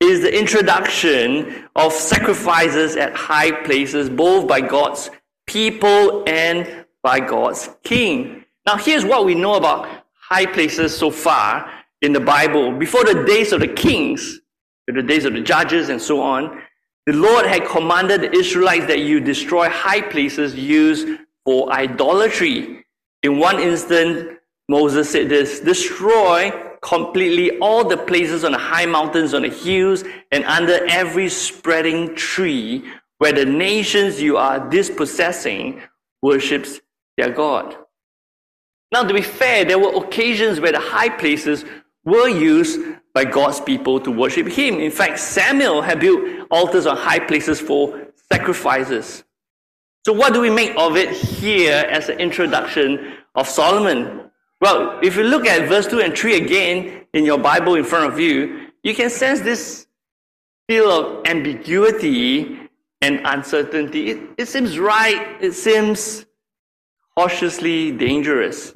is 0.00 0.22
the 0.22 0.34
introduction 0.42 1.68
of 1.76 1.92
sacrifices 1.92 2.96
at 2.96 3.14
high 3.14 3.52
places, 3.66 4.08
both 4.08 4.48
by 4.48 4.62
God's 4.62 5.10
people 5.46 6.24
and 6.26 6.86
by 7.02 7.20
God's 7.20 7.68
king. 7.82 8.44
Now, 8.66 8.76
here's 8.76 9.04
what 9.04 9.26
we 9.26 9.34
know 9.34 9.56
about 9.56 9.88
high 10.14 10.46
places 10.46 10.96
so 10.96 11.10
far 11.10 11.83
in 12.04 12.12
the 12.12 12.20
Bible. 12.20 12.72
Before 12.72 13.04
the 13.04 13.24
days 13.24 13.52
of 13.52 13.60
the 13.60 13.68
kings, 13.68 14.40
the 14.86 15.02
days 15.02 15.24
of 15.24 15.32
the 15.32 15.40
judges 15.40 15.88
and 15.88 16.00
so 16.00 16.20
on, 16.20 16.62
the 17.06 17.14
Lord 17.14 17.46
had 17.46 17.66
commanded 17.66 18.20
the 18.20 18.32
Israelites 18.32 18.86
that 18.86 19.00
you 19.00 19.20
destroy 19.20 19.68
high 19.68 20.00
places 20.00 20.54
used 20.54 21.08
for 21.44 21.72
idolatry. 21.72 22.84
In 23.22 23.38
one 23.38 23.58
instance, 23.58 24.38
Moses 24.68 25.10
said 25.10 25.28
this 25.28 25.60
destroy 25.60 26.52
completely 26.82 27.58
all 27.58 27.84
the 27.84 27.96
places 27.96 28.44
on 28.44 28.52
the 28.52 28.58
high 28.58 28.86
mountains, 28.86 29.32
on 29.32 29.42
the 29.42 29.48
hills, 29.48 30.04
and 30.30 30.44
under 30.44 30.86
every 30.86 31.28
spreading 31.28 32.14
tree 32.14 32.84
where 33.18 33.32
the 33.32 33.44
nations 33.44 34.20
you 34.20 34.36
are 34.36 34.68
dispossessing 34.68 35.80
worships 36.22 36.80
their 37.16 37.30
God. 37.30 37.76
Now, 38.92 39.02
to 39.02 39.14
be 39.14 39.22
fair, 39.22 39.64
there 39.64 39.78
were 39.78 40.04
occasions 40.04 40.60
where 40.60 40.72
the 40.72 40.80
high 40.80 41.08
places 41.08 41.64
were 42.04 42.28
used 42.28 42.80
by 43.14 43.24
God's 43.24 43.60
people 43.60 44.00
to 44.00 44.10
worship 44.10 44.48
Him. 44.48 44.80
In 44.80 44.90
fact, 44.90 45.18
Samuel 45.18 45.82
had 45.82 46.00
built 46.00 46.46
altars 46.50 46.86
on 46.86 46.96
high 46.96 47.20
places 47.20 47.60
for 47.60 48.08
sacrifices. 48.30 49.24
So, 50.04 50.12
what 50.12 50.34
do 50.34 50.40
we 50.40 50.50
make 50.50 50.74
of 50.76 50.96
it 50.96 51.10
here 51.10 51.86
as 51.90 52.08
an 52.08 52.18
introduction 52.18 53.14
of 53.34 53.48
Solomon? 53.48 54.30
Well, 54.60 54.98
if 55.02 55.16
you 55.16 55.24
look 55.24 55.46
at 55.46 55.68
verse 55.68 55.86
2 55.86 56.00
and 56.00 56.16
3 56.16 56.36
again 56.36 57.06
in 57.12 57.24
your 57.24 57.38
Bible 57.38 57.74
in 57.74 57.84
front 57.84 58.12
of 58.12 58.18
you, 58.18 58.68
you 58.82 58.94
can 58.94 59.10
sense 59.10 59.40
this 59.40 59.86
feel 60.68 60.90
of 60.90 61.26
ambiguity 61.26 62.68
and 63.00 63.20
uncertainty. 63.24 64.10
It, 64.10 64.30
it 64.38 64.48
seems 64.48 64.78
right, 64.78 65.36
it 65.40 65.52
seems 65.52 66.26
cautiously 67.16 67.92
dangerous. 67.92 68.74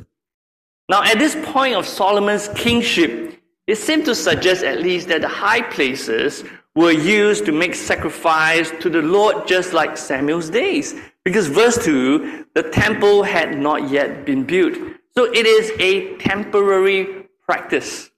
Now, 0.88 1.02
at 1.02 1.18
this 1.18 1.37
point 1.42 1.75
of 1.75 1.87
Solomon's 1.87 2.49
kingship, 2.49 3.40
it 3.66 3.76
seemed 3.76 4.07
to 4.07 4.14
suggest 4.14 4.64
at 4.64 4.80
least 4.80 5.09
that 5.09 5.21
the 5.21 5.28
high 5.28 5.61
places 5.61 6.45
were 6.75 6.92
used 6.92 7.45
to 7.45 7.52
make 7.52 7.75
sacrifice 7.75 8.71
to 8.80 8.88
the 8.88 9.02
Lord 9.02 9.47
just 9.47 9.75
like 9.75 9.97
Samuel's 9.99 10.49
days. 10.49 10.95
Because 11.25 11.47
verse 11.49 11.85
2, 11.85 12.47
the 12.54 12.62
temple 12.62 13.23
had 13.23 13.59
not 13.59 13.90
yet 13.90 14.25
been 14.25 14.45
built. 14.45 14.75
So 15.14 15.25
it 15.25 15.45
is 15.45 15.73
a 15.78 16.16
temporary 16.16 17.26
practice. 17.45 18.11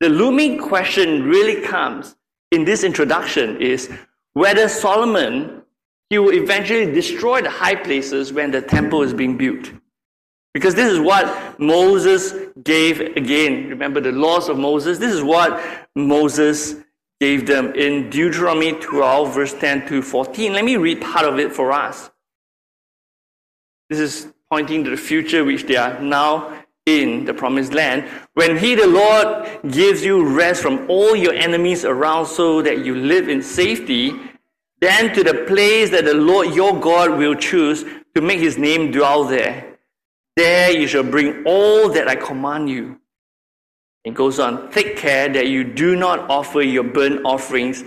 The 0.00 0.08
looming 0.08 0.58
question 0.58 1.22
really 1.22 1.62
comes 1.62 2.16
in 2.50 2.64
this 2.64 2.84
introduction 2.84 3.60
is 3.60 3.90
whether 4.34 4.68
Solomon 4.68 5.62
he 6.10 6.18
will 6.18 6.34
eventually 6.34 6.92
destroy 6.92 7.40
the 7.40 7.48
high 7.48 7.74
places 7.74 8.34
when 8.34 8.50
the 8.50 8.60
temple 8.60 9.02
is 9.02 9.14
being 9.14 9.38
built. 9.38 9.70
Because 10.54 10.74
this 10.74 10.92
is 10.92 11.00
what 11.00 11.58
Moses 11.58 12.34
gave 12.62 13.00
again. 13.00 13.68
Remember 13.68 14.00
the 14.00 14.12
laws 14.12 14.48
of 14.48 14.58
Moses? 14.58 14.98
This 14.98 15.14
is 15.14 15.22
what 15.22 15.62
Moses 15.94 16.76
gave 17.20 17.46
them 17.46 17.74
in 17.74 18.10
Deuteronomy 18.10 18.72
12, 18.72 19.34
verse 19.34 19.54
10 19.54 19.86
to 19.88 20.02
14. 20.02 20.52
Let 20.52 20.64
me 20.64 20.76
read 20.76 21.00
part 21.00 21.24
of 21.24 21.38
it 21.38 21.52
for 21.52 21.72
us. 21.72 22.10
This 23.88 23.98
is 23.98 24.32
pointing 24.50 24.84
to 24.84 24.90
the 24.90 24.96
future 24.96 25.44
which 25.44 25.64
they 25.64 25.76
are 25.76 25.98
now 26.00 26.64
in 26.84 27.24
the 27.24 27.32
promised 27.32 27.72
land. 27.72 28.04
When 28.34 28.58
He, 28.58 28.74
the 28.74 28.86
Lord, 28.86 29.48
gives 29.70 30.04
you 30.04 30.26
rest 30.28 30.60
from 30.60 30.90
all 30.90 31.16
your 31.16 31.32
enemies 31.32 31.84
around 31.86 32.26
so 32.26 32.60
that 32.60 32.84
you 32.84 32.94
live 32.94 33.28
in 33.28 33.40
safety, 33.40 34.12
then 34.80 35.14
to 35.14 35.22
the 35.24 35.44
place 35.46 35.90
that 35.90 36.04
the 36.04 36.14
Lord 36.14 36.54
your 36.54 36.78
God 36.78 37.16
will 37.16 37.36
choose 37.36 37.84
to 38.14 38.20
make 38.20 38.40
His 38.40 38.58
name 38.58 38.90
dwell 38.90 39.24
there 39.24 39.71
there 40.36 40.70
you 40.70 40.86
shall 40.86 41.02
bring 41.02 41.44
all 41.44 41.90
that 41.90 42.08
I 42.08 42.16
command 42.16 42.68
you. 42.68 42.98
It 44.04 44.14
goes 44.14 44.38
on, 44.38 44.70
take 44.70 44.96
care 44.96 45.28
that 45.28 45.48
you 45.48 45.62
do 45.62 45.94
not 45.94 46.28
offer 46.30 46.60
your 46.62 46.84
burnt 46.84 47.20
offerings 47.24 47.84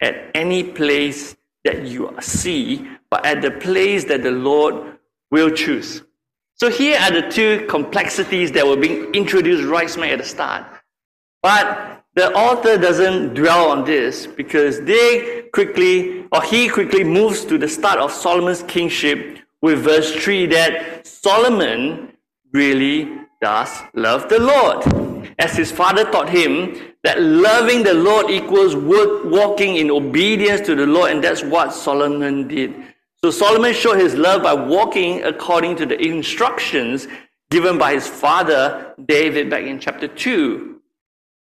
at 0.00 0.30
any 0.34 0.62
place 0.62 1.36
that 1.64 1.86
you 1.86 2.14
see, 2.20 2.88
but 3.10 3.26
at 3.26 3.42
the 3.42 3.50
place 3.50 4.04
that 4.04 4.22
the 4.22 4.30
Lord 4.30 4.98
will 5.30 5.50
choose. 5.50 6.02
So 6.54 6.70
here 6.70 6.98
are 7.00 7.10
the 7.10 7.28
two 7.28 7.66
complexities 7.68 8.52
that 8.52 8.66
were 8.66 8.76
being 8.76 9.12
introduced 9.14 9.64
right 9.64 9.90
smack 9.90 10.10
at 10.10 10.18
the 10.18 10.24
start. 10.24 10.64
But 11.42 12.04
the 12.14 12.32
author 12.32 12.78
doesn't 12.78 13.34
dwell 13.34 13.70
on 13.70 13.84
this 13.84 14.26
because 14.26 14.80
they 14.82 15.48
quickly, 15.52 16.26
or 16.32 16.42
he 16.42 16.68
quickly 16.68 17.04
moves 17.04 17.44
to 17.46 17.58
the 17.58 17.68
start 17.68 17.98
of 17.98 18.10
Solomon's 18.12 18.62
kingship 18.62 19.38
with 19.62 19.80
verse 19.80 20.14
3 20.14 20.46
that 20.46 21.06
Solomon 21.06 22.12
really 22.52 23.10
does 23.40 23.82
love 23.94 24.28
the 24.28 24.40
Lord. 24.40 24.84
As 25.38 25.56
his 25.56 25.70
father 25.70 26.04
taught 26.10 26.28
him 26.28 26.76
that 27.04 27.20
loving 27.20 27.82
the 27.82 27.94
Lord 27.94 28.30
equals 28.30 28.74
walking 28.74 29.76
in 29.76 29.90
obedience 29.90 30.60
to 30.66 30.74
the 30.74 30.86
Lord, 30.86 31.10
and 31.10 31.22
that's 31.22 31.42
what 31.42 31.72
Solomon 31.72 32.48
did. 32.48 32.74
So 33.22 33.30
Solomon 33.30 33.74
showed 33.74 33.98
his 33.98 34.14
love 34.14 34.42
by 34.42 34.54
walking 34.54 35.22
according 35.24 35.76
to 35.76 35.86
the 35.86 36.00
instructions 36.00 37.06
given 37.50 37.78
by 37.78 37.94
his 37.94 38.06
father 38.06 38.94
David 39.04 39.50
back 39.50 39.64
in 39.64 39.78
chapter 39.78 40.08
2, 40.08 40.80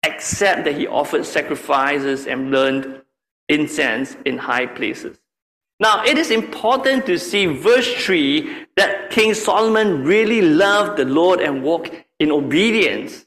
except 0.04 0.64
that 0.64 0.76
he 0.76 0.86
offered 0.86 1.24
sacrifices 1.24 2.26
and 2.26 2.50
burned 2.50 3.02
incense 3.48 4.16
in 4.24 4.38
high 4.38 4.66
places. 4.66 5.18
Now, 5.80 6.02
it 6.04 6.18
is 6.18 6.30
important 6.32 7.06
to 7.06 7.18
see 7.18 7.46
verse 7.46 7.92
3 8.04 8.66
that 8.76 9.10
King 9.10 9.32
Solomon 9.32 10.02
really 10.02 10.42
loved 10.42 10.98
the 10.98 11.04
Lord 11.04 11.40
and 11.40 11.62
walked 11.62 11.92
in 12.18 12.32
obedience. 12.32 13.26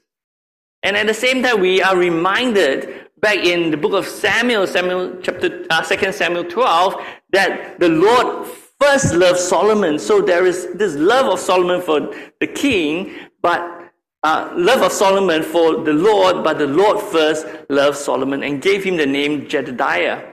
And 0.84 0.98
at 0.98 1.08
the 1.08 1.14
same 1.14 1.42
time, 1.44 1.62
we 1.62 1.82
are 1.82 1.96
reminded 1.96 3.08
back 3.22 3.38
in 3.38 3.72
the 3.72 3.78
book 3.78 3.94
of 3.94 4.06
Samuel, 4.06 4.68
Samuel 4.68 5.18
chapter 5.22 5.66
uh, 5.70 5.82
2 5.82 6.12
Samuel 6.12 6.44
12, 6.44 6.96
that 7.32 7.80
the 7.80 7.88
Lord 7.88 8.48
first 8.82 9.14
loved 9.14 9.40
Solomon. 9.40 9.98
So 9.98 10.22
there 10.22 10.46
is 10.46 10.74
this 10.74 10.96
love 10.96 11.28
of 11.28 11.40
Solomon 11.40 11.82
for 11.82 12.14
the 12.40 12.48
king, 12.48 13.16
but 13.42 13.94
uh, 14.24 14.52
love 14.56 14.82
of 14.82 14.92
Solomon 14.92 15.44
for 15.44 15.84
the 15.84 15.94
Lord, 15.94 16.44
but 16.44 16.58
the 16.58 16.68
Lord 16.68 17.00
first 17.00 17.48
loved 17.70 17.98
Solomon 17.98 18.44
and 18.44 18.62
gave 18.62 18.84
him 18.84 18.98
the 18.98 19.06
name 19.06 19.48
Jedediah. 19.48 20.31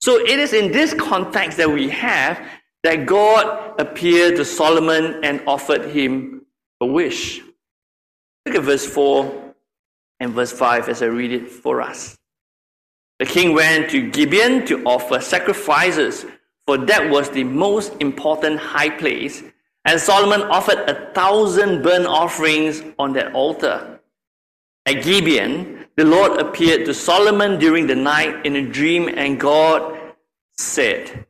So 0.00 0.18
it 0.18 0.38
is 0.38 0.52
in 0.52 0.72
this 0.72 0.94
context 0.94 1.58
that 1.58 1.70
we 1.70 1.88
have 1.90 2.40
that 2.84 3.06
God 3.06 3.80
appeared 3.80 4.36
to 4.36 4.44
Solomon 4.44 5.24
and 5.24 5.42
offered 5.46 5.86
him 5.86 6.46
a 6.80 6.86
wish. 6.86 7.40
Look 8.46 8.54
at 8.54 8.62
verse 8.62 8.86
4 8.86 9.54
and 10.20 10.32
verse 10.32 10.52
5 10.52 10.88
as 10.88 11.02
I 11.02 11.06
read 11.06 11.32
it 11.32 11.48
for 11.48 11.82
us. 11.82 12.16
The 13.18 13.26
king 13.26 13.52
went 13.52 13.90
to 13.90 14.10
Gibeon 14.10 14.64
to 14.66 14.84
offer 14.84 15.20
sacrifices, 15.20 16.24
for 16.66 16.78
that 16.78 17.10
was 17.10 17.30
the 17.30 17.44
most 17.44 17.92
important 18.00 18.60
high 18.60 18.90
place. 18.90 19.42
And 19.84 20.00
Solomon 20.00 20.42
offered 20.42 20.78
a 20.88 21.12
thousand 21.12 21.82
burnt 21.82 22.06
offerings 22.06 22.82
on 22.98 23.14
that 23.14 23.32
altar. 23.32 24.00
At 24.86 25.02
Gibeon, 25.02 25.77
the 25.98 26.04
Lord 26.04 26.40
appeared 26.40 26.86
to 26.86 26.94
Solomon 26.94 27.58
during 27.58 27.88
the 27.88 27.96
night 27.96 28.46
in 28.46 28.54
a 28.54 28.62
dream, 28.62 29.08
and 29.08 29.38
God 29.38 29.98
said, 30.56 31.26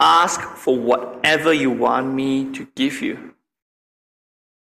Ask 0.00 0.40
for 0.40 0.74
whatever 0.74 1.52
you 1.52 1.70
want 1.70 2.14
me 2.14 2.50
to 2.52 2.66
give 2.76 3.02
you. 3.02 3.34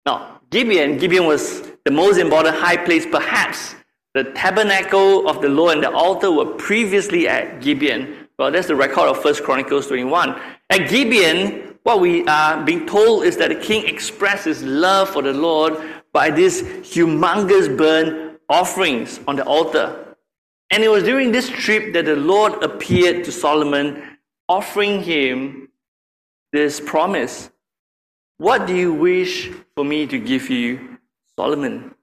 Now, 0.06 0.40
Gibeon, 0.50 0.96
Gibeon 0.98 1.26
was 1.26 1.72
the 1.84 1.90
most 1.90 2.18
important 2.18 2.54
high 2.54 2.76
place, 2.76 3.04
perhaps. 3.04 3.74
The 4.14 4.24
tabernacle 4.32 5.28
of 5.28 5.42
the 5.42 5.48
Lord 5.48 5.74
and 5.74 5.82
the 5.82 5.90
altar 5.90 6.30
were 6.30 6.46
previously 6.46 7.26
at 7.26 7.60
Gibeon. 7.60 8.28
Well, 8.38 8.52
that's 8.52 8.68
the 8.68 8.76
record 8.76 9.08
of 9.08 9.20
First 9.20 9.42
Chronicles 9.42 9.88
21. 9.88 10.40
At 10.70 10.88
Gibeon, 10.88 11.76
what 11.82 11.98
we 11.98 12.24
are 12.28 12.62
being 12.64 12.86
told 12.86 13.24
is 13.24 13.36
that 13.38 13.48
the 13.48 13.56
king 13.56 13.88
expressed 13.88 14.44
his 14.44 14.62
love 14.62 15.10
for 15.10 15.20
the 15.20 15.32
Lord 15.32 15.82
by 16.12 16.30
this 16.30 16.62
humongous 16.62 17.76
burnt 17.76 18.29
offerings 18.50 19.20
on 19.26 19.36
the 19.36 19.44
altar. 19.44 20.16
And 20.70 20.82
it 20.82 20.88
was 20.88 21.04
during 21.04 21.32
this 21.32 21.48
trip 21.48 21.94
that 21.94 22.04
the 22.04 22.16
Lord 22.16 22.62
appeared 22.62 23.24
to 23.24 23.32
Solomon, 23.32 24.18
offering 24.48 25.02
him 25.02 25.68
this 26.52 26.80
promise 26.80 27.50
What 28.38 28.66
do 28.66 28.74
you 28.74 28.92
wish 28.92 29.50
for 29.74 29.84
me 29.84 30.06
to 30.06 30.18
give 30.18 30.50
you, 30.50 30.98
Solomon? 31.36 31.94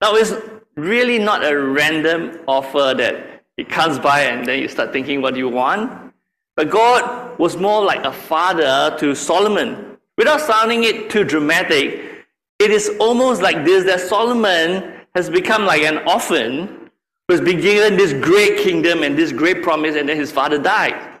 Now, 0.00 0.14
it's 0.14 0.32
really 0.76 1.18
not 1.18 1.44
a 1.44 1.58
random 1.58 2.40
offer 2.46 2.94
that 2.96 3.44
it 3.56 3.68
comes 3.68 3.98
by 3.98 4.22
and 4.22 4.46
then 4.46 4.60
you 4.60 4.68
start 4.68 4.92
thinking, 4.92 5.20
What 5.22 5.34
do 5.34 5.40
you 5.40 5.48
want? 5.48 6.12
But 6.56 6.70
God 6.70 7.38
was 7.38 7.56
more 7.56 7.82
like 7.84 8.04
a 8.04 8.12
father 8.12 8.96
to 8.98 9.14
Solomon. 9.14 9.96
Without 10.18 10.40
sounding 10.40 10.84
it 10.84 11.08
too 11.08 11.24
dramatic, 11.24 12.26
it 12.58 12.70
is 12.70 12.90
almost 12.98 13.40
like 13.40 13.64
this 13.64 13.84
that 13.84 14.00
Solomon 14.00 14.99
has 15.14 15.28
become 15.28 15.64
like 15.64 15.82
an 15.82 15.98
orphan 16.06 16.90
who's 17.28 17.40
been 17.40 17.60
given 17.60 17.96
this 17.96 18.12
great 18.12 18.58
kingdom 18.58 19.02
and 19.02 19.16
this 19.16 19.32
great 19.32 19.62
promise, 19.62 19.96
and 19.96 20.08
then 20.08 20.16
his 20.16 20.32
father 20.32 20.58
died. 20.58 21.20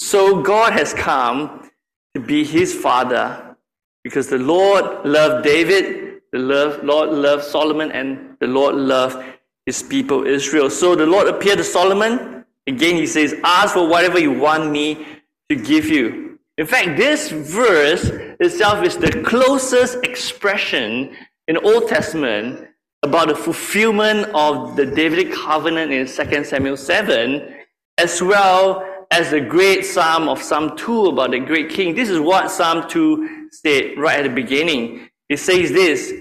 So 0.00 0.42
God 0.42 0.72
has 0.72 0.92
come 0.92 1.70
to 2.14 2.20
be 2.20 2.44
his 2.44 2.74
father 2.74 3.56
because 4.04 4.28
the 4.28 4.38
Lord 4.38 5.04
loved 5.04 5.44
David, 5.44 6.20
the 6.32 6.38
Lord 6.38 7.10
loved 7.10 7.44
Solomon, 7.44 7.90
and 7.92 8.36
the 8.40 8.46
Lord 8.46 8.74
loved 8.74 9.24
his 9.64 9.82
people 9.82 10.26
Israel. 10.26 10.70
So 10.70 10.94
the 10.94 11.06
Lord 11.06 11.28
appeared 11.28 11.58
to 11.58 11.64
Solomon. 11.64 12.44
Again, 12.66 12.96
he 12.96 13.06
says, 13.06 13.34
Ask 13.42 13.74
for 13.74 13.88
whatever 13.88 14.18
you 14.18 14.32
want 14.32 14.70
me 14.70 15.06
to 15.48 15.56
give 15.56 15.88
you. 15.88 16.38
In 16.58 16.66
fact, 16.66 16.96
this 16.96 17.30
verse 17.30 18.04
itself 18.40 18.84
is 18.84 18.96
the 18.96 19.22
closest 19.22 20.02
expression 20.04 21.14
in 21.48 21.56
the 21.56 21.60
Old 21.60 21.88
Testament 21.88 22.68
about 23.06 23.28
the 23.28 23.34
fulfillment 23.34 24.28
of 24.34 24.76
the 24.76 24.84
Davidic 24.84 25.32
covenant 25.32 25.92
in 25.92 26.06
2 26.06 26.44
Samuel 26.44 26.76
7, 26.76 27.54
as 27.98 28.20
well 28.20 28.84
as 29.10 29.30
the 29.30 29.40
great 29.40 29.84
psalm 29.84 30.28
of 30.28 30.42
Psalm 30.42 30.76
2 30.76 31.06
about 31.06 31.30
the 31.30 31.38
great 31.38 31.70
king. 31.70 31.94
This 31.94 32.10
is 32.10 32.18
what 32.18 32.50
Psalm 32.50 32.88
2 32.88 33.48
said 33.52 33.96
right 33.96 34.18
at 34.18 34.24
the 34.24 34.34
beginning. 34.34 35.08
It 35.28 35.38
says 35.38 35.70
this 35.70 36.12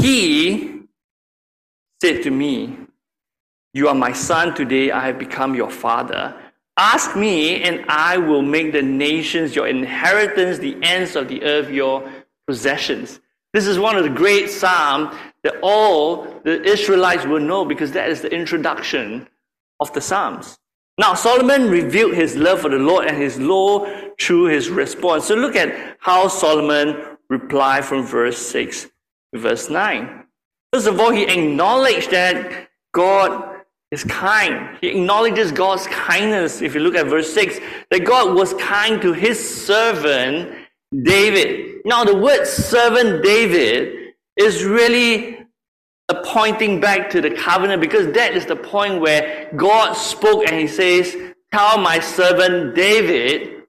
He 0.00 0.82
said 2.00 2.22
to 2.22 2.30
me, 2.30 2.78
You 3.72 3.88
are 3.88 3.94
my 3.94 4.12
son, 4.12 4.54
today 4.54 4.92
I 4.92 5.06
have 5.06 5.18
become 5.18 5.54
your 5.54 5.70
father. 5.70 6.40
Ask 6.76 7.16
me, 7.16 7.62
and 7.62 7.84
I 7.88 8.18
will 8.18 8.42
make 8.42 8.72
the 8.72 8.82
nations 8.82 9.54
your 9.54 9.68
inheritance, 9.68 10.58
the 10.58 10.76
ends 10.82 11.14
of 11.14 11.28
the 11.28 11.42
earth 11.44 11.70
your 11.70 12.08
possessions. 12.46 13.20
This 13.52 13.66
is 13.66 13.78
one 13.78 13.96
of 13.96 14.02
the 14.02 14.10
great 14.10 14.50
psalms 14.50 15.14
that 15.44 15.54
all 15.62 16.24
the 16.42 16.62
Israelites 16.62 17.24
will 17.24 17.40
know 17.40 17.64
because 17.64 17.92
that 17.92 18.10
is 18.10 18.22
the 18.22 18.34
introduction 18.34 19.28
of 19.78 19.92
the 19.92 20.00
Psalms. 20.00 20.58
Now, 20.98 21.14
Solomon 21.14 21.70
revealed 21.70 22.14
his 22.14 22.36
love 22.36 22.60
for 22.60 22.70
the 22.70 22.78
Lord 22.78 23.06
and 23.06 23.16
his 23.16 23.38
law 23.38 23.86
through 24.20 24.46
his 24.46 24.70
response. 24.70 25.26
So 25.26 25.34
look 25.34 25.56
at 25.56 25.96
how 26.00 26.28
Solomon 26.28 27.16
replied 27.28 27.84
from 27.84 28.04
verse 28.04 28.38
6 28.38 28.88
to 29.34 29.40
verse 29.40 29.68
9. 29.68 30.24
First 30.72 30.86
of 30.86 31.00
all, 31.00 31.10
he 31.10 31.24
acknowledged 31.24 32.10
that 32.10 32.68
God 32.92 33.60
is 33.90 34.04
kind. 34.04 34.76
He 34.80 34.88
acknowledges 34.88 35.52
God's 35.52 35.86
kindness. 35.88 36.62
If 36.62 36.74
you 36.74 36.80
look 36.80 36.94
at 36.94 37.06
verse 37.06 37.32
6, 37.32 37.58
that 37.90 38.04
God 38.04 38.34
was 38.34 38.54
kind 38.54 39.02
to 39.02 39.12
his 39.12 39.66
servant 39.66 40.54
David. 41.02 41.82
Now, 41.84 42.04
the 42.04 42.16
word 42.16 42.44
servant 42.46 43.22
David 43.24 44.03
is 44.36 44.64
really 44.64 45.46
a 46.08 46.22
pointing 46.24 46.80
back 46.80 47.08
to 47.10 47.20
the 47.20 47.30
covenant 47.30 47.80
because 47.80 48.12
that 48.12 48.34
is 48.34 48.46
the 48.46 48.56
point 48.56 49.00
where 49.00 49.50
God 49.56 49.94
spoke 49.94 50.46
and 50.46 50.58
he 50.58 50.66
says, 50.66 51.16
Tell 51.52 51.78
my 51.78 52.00
servant 52.00 52.74
David, 52.74 53.62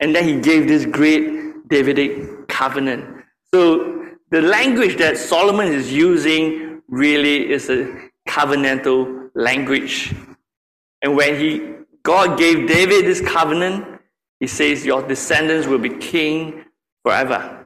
and 0.00 0.14
then 0.14 0.24
he 0.26 0.40
gave 0.40 0.66
this 0.66 0.84
great 0.84 1.68
Davidic 1.68 2.48
covenant. 2.48 3.24
So 3.54 4.08
the 4.30 4.42
language 4.42 4.96
that 4.98 5.16
Solomon 5.16 5.68
is 5.68 5.92
using 5.92 6.82
really 6.88 7.50
is 7.50 7.70
a 7.70 8.10
covenantal 8.28 9.30
language. 9.34 10.12
And 11.02 11.16
when 11.16 11.38
he 11.38 11.74
God 12.02 12.38
gave 12.38 12.66
David 12.66 13.04
this 13.04 13.20
covenant, 13.20 14.00
he 14.38 14.46
says, 14.46 14.86
Your 14.86 15.06
descendants 15.06 15.66
will 15.66 15.78
be 15.78 15.90
king 15.90 16.64
forever. 17.04 17.59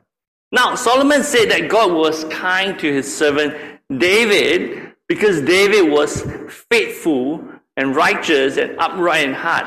Now, 0.54 0.76
Solomon 0.76 1.24
said 1.24 1.50
that 1.50 1.68
God 1.68 1.92
was 1.92 2.22
kind 2.26 2.78
to 2.78 2.92
his 2.92 3.12
servant 3.12 3.56
David 3.98 4.94
because 5.08 5.42
David 5.42 5.90
was 5.90 6.22
faithful 6.70 7.44
and 7.76 7.96
righteous 7.96 8.56
and 8.56 8.78
upright 8.78 9.28
in 9.28 9.34
heart. 9.34 9.66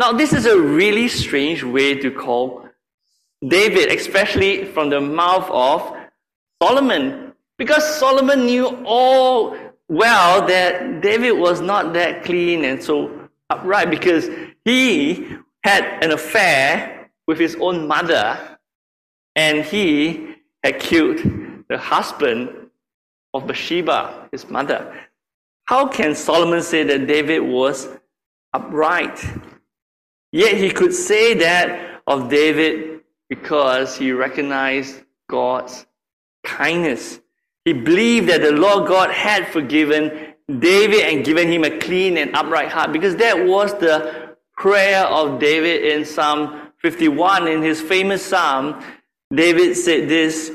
Now, 0.00 0.10
this 0.10 0.32
is 0.32 0.46
a 0.46 0.58
really 0.58 1.06
strange 1.06 1.62
way 1.62 1.94
to 2.00 2.10
call 2.10 2.68
David, 3.46 3.92
especially 3.92 4.64
from 4.64 4.90
the 4.90 5.00
mouth 5.00 5.48
of 5.52 5.96
Solomon, 6.60 7.32
because 7.56 7.84
Solomon 8.00 8.46
knew 8.46 8.82
all 8.84 9.56
well 9.88 10.44
that 10.48 11.00
David 11.00 11.38
was 11.38 11.60
not 11.60 11.92
that 11.92 12.24
clean 12.24 12.64
and 12.64 12.82
so 12.82 13.28
upright 13.50 13.88
because 13.88 14.28
he 14.64 15.28
had 15.62 15.84
an 16.02 16.10
affair 16.10 17.08
with 17.28 17.38
his 17.38 17.54
own 17.60 17.86
mother 17.86 18.53
and 19.36 19.64
he 19.64 20.34
had 20.62 20.78
killed 20.80 21.18
the 21.68 21.78
husband 21.78 22.70
of 23.32 23.46
Bathsheba, 23.46 24.28
his 24.30 24.48
mother. 24.48 24.94
How 25.64 25.88
can 25.88 26.14
Solomon 26.14 26.62
say 26.62 26.84
that 26.84 27.06
David 27.06 27.40
was 27.40 27.88
upright? 28.52 29.24
Yet 30.32 30.56
he 30.56 30.70
could 30.70 30.92
say 30.92 31.34
that 31.34 32.02
of 32.06 32.28
David 32.28 33.00
because 33.28 33.96
he 33.96 34.12
recognized 34.12 35.02
God's 35.28 35.86
kindness. 36.44 37.20
He 37.64 37.72
believed 37.72 38.28
that 38.28 38.42
the 38.42 38.52
Lord 38.52 38.86
God 38.86 39.10
had 39.10 39.48
forgiven 39.48 40.34
David 40.58 41.00
and 41.00 41.24
given 41.24 41.48
him 41.50 41.64
a 41.64 41.78
clean 41.78 42.18
and 42.18 42.34
upright 42.36 42.68
heart 42.68 42.92
because 42.92 43.16
that 43.16 43.46
was 43.46 43.72
the 43.74 44.36
prayer 44.56 45.04
of 45.04 45.40
David 45.40 45.84
in 45.84 46.04
Psalm 46.04 46.70
51. 46.78 47.48
In 47.48 47.62
his 47.62 47.80
famous 47.80 48.24
psalm, 48.24 48.82
David 49.32 49.76
said 49.76 50.08
this 50.08 50.50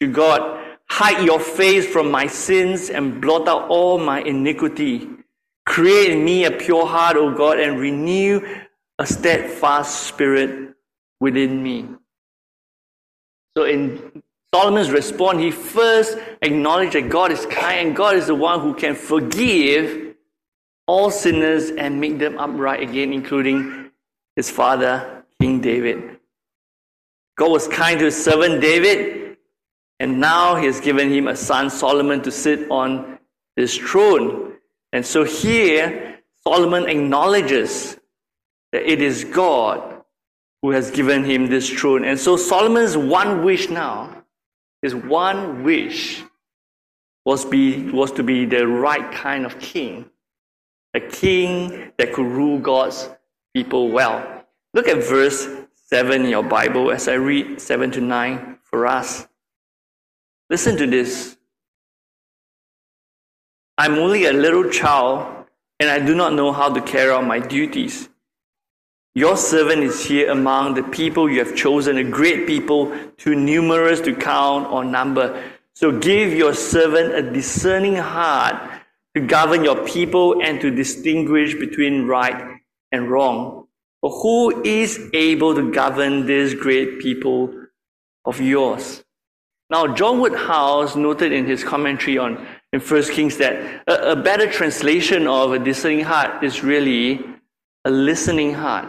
to 0.00 0.06
God 0.06 0.60
Hide 0.88 1.24
your 1.24 1.40
face 1.40 1.86
from 1.86 2.10
my 2.10 2.26
sins 2.26 2.90
and 2.90 3.18
blot 3.18 3.48
out 3.48 3.68
all 3.70 3.96
my 3.96 4.20
iniquity. 4.20 5.08
Create 5.64 6.10
in 6.10 6.22
me 6.22 6.44
a 6.44 6.50
pure 6.50 6.86
heart, 6.86 7.16
O 7.16 7.34
God, 7.34 7.58
and 7.58 7.80
renew 7.80 8.42
a 8.98 9.06
steadfast 9.06 10.02
spirit 10.02 10.74
within 11.18 11.62
me. 11.62 11.88
So 13.56 13.64
in 13.64 14.22
Solomon's 14.54 14.90
response, 14.90 15.38
he 15.38 15.50
first 15.50 16.18
acknowledged 16.42 16.92
that 16.92 17.08
God 17.08 17.32
is 17.32 17.46
kind 17.46 17.88
and 17.88 17.96
God 17.96 18.16
is 18.16 18.26
the 18.26 18.34
one 18.34 18.60
who 18.60 18.74
can 18.74 18.94
forgive 18.94 20.14
all 20.86 21.10
sinners 21.10 21.70
and 21.70 22.00
make 22.00 22.18
them 22.18 22.36
upright 22.38 22.82
again, 22.82 23.14
including 23.14 23.90
his 24.36 24.50
father, 24.50 25.24
King 25.40 25.62
David. 25.62 26.18
God 27.42 27.50
was 27.50 27.66
kind 27.66 27.98
to 27.98 28.04
his 28.04 28.24
servant 28.24 28.60
David, 28.60 29.36
and 29.98 30.20
now 30.20 30.54
he 30.54 30.66
has 30.66 30.78
given 30.80 31.12
him 31.12 31.26
a 31.26 31.34
son, 31.34 31.70
Solomon, 31.70 32.22
to 32.22 32.30
sit 32.30 32.70
on 32.70 33.18
his 33.56 33.76
throne. 33.76 34.52
And 34.92 35.04
so 35.04 35.24
here, 35.24 36.20
Solomon 36.46 36.88
acknowledges 36.88 37.98
that 38.70 38.88
it 38.88 39.02
is 39.02 39.24
God 39.24 40.04
who 40.62 40.70
has 40.70 40.92
given 40.92 41.24
him 41.24 41.48
this 41.48 41.68
throne. 41.68 42.04
And 42.04 42.16
so 42.16 42.36
Solomon's 42.36 42.96
one 42.96 43.42
wish 43.42 43.68
now 43.68 44.22
his 44.80 44.94
one 44.94 45.64
wish 45.64 46.22
was, 47.24 47.44
be, 47.44 47.90
was 47.90 48.12
to 48.12 48.22
be 48.22 48.44
the 48.44 48.68
right 48.68 49.10
kind 49.10 49.44
of 49.44 49.58
king, 49.58 50.08
a 50.94 51.00
king 51.00 51.90
that 51.98 52.12
could 52.12 52.26
rule 52.26 52.60
God's 52.60 53.10
people 53.52 53.88
well. 53.88 54.44
Look 54.74 54.86
at 54.86 54.98
verse 54.98 55.48
7 55.92 56.24
in 56.24 56.30
your 56.30 56.42
Bible 56.42 56.90
as 56.90 57.06
I 57.06 57.16
read 57.20 57.60
7 57.60 57.90
to 57.90 58.00
9 58.00 58.58
for 58.62 58.86
us. 58.86 59.28
Listen 60.48 60.74
to 60.78 60.86
this. 60.86 61.36
I'm 63.76 63.96
only 63.96 64.24
a 64.24 64.32
little 64.32 64.70
child 64.70 65.44
and 65.78 65.90
I 65.90 65.98
do 65.98 66.14
not 66.14 66.32
know 66.32 66.50
how 66.50 66.72
to 66.72 66.80
carry 66.80 67.10
out 67.10 67.26
my 67.26 67.40
duties. 67.40 68.08
Your 69.14 69.36
servant 69.36 69.82
is 69.82 70.02
here 70.02 70.30
among 70.30 70.72
the 70.72 70.82
people 70.82 71.28
you 71.28 71.44
have 71.44 71.54
chosen, 71.54 71.98
a 71.98 72.04
great 72.04 72.46
people, 72.46 72.90
too 73.18 73.34
numerous 73.34 74.00
to 74.00 74.14
count 74.14 74.68
or 74.68 74.86
number. 74.86 75.44
So 75.74 75.92
give 75.92 76.32
your 76.32 76.54
servant 76.54 77.12
a 77.12 77.20
discerning 77.30 77.96
heart 77.96 78.80
to 79.14 79.20
govern 79.20 79.62
your 79.62 79.86
people 79.86 80.40
and 80.42 80.58
to 80.62 80.70
distinguish 80.70 81.52
between 81.54 82.06
right 82.06 82.60
and 82.92 83.10
wrong. 83.10 83.61
But 84.02 84.10
who 84.10 84.62
is 84.64 85.08
able 85.14 85.54
to 85.54 85.70
govern 85.70 86.26
this 86.26 86.54
great 86.54 86.98
people 86.98 87.54
of 88.24 88.40
yours? 88.40 89.04
Now, 89.70 89.86
John 89.94 90.20
Woodhouse 90.20 90.96
noted 90.96 91.32
in 91.32 91.46
his 91.46 91.64
commentary 91.64 92.18
on 92.18 92.46
in 92.72 92.80
First 92.80 93.12
Kings 93.12 93.38
that 93.38 93.82
a, 93.86 94.12
a 94.12 94.16
better 94.16 94.50
translation 94.50 95.26
of 95.26 95.52
a 95.52 95.58
discerning 95.58 96.04
heart 96.04 96.42
is 96.42 96.62
really 96.62 97.24
a 97.84 97.90
listening 97.90 98.54
heart. 98.54 98.88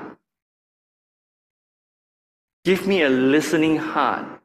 Give 2.65 2.87
me 2.87 3.03
a 3.03 3.09
listening 3.09 3.77
heart 3.77 4.41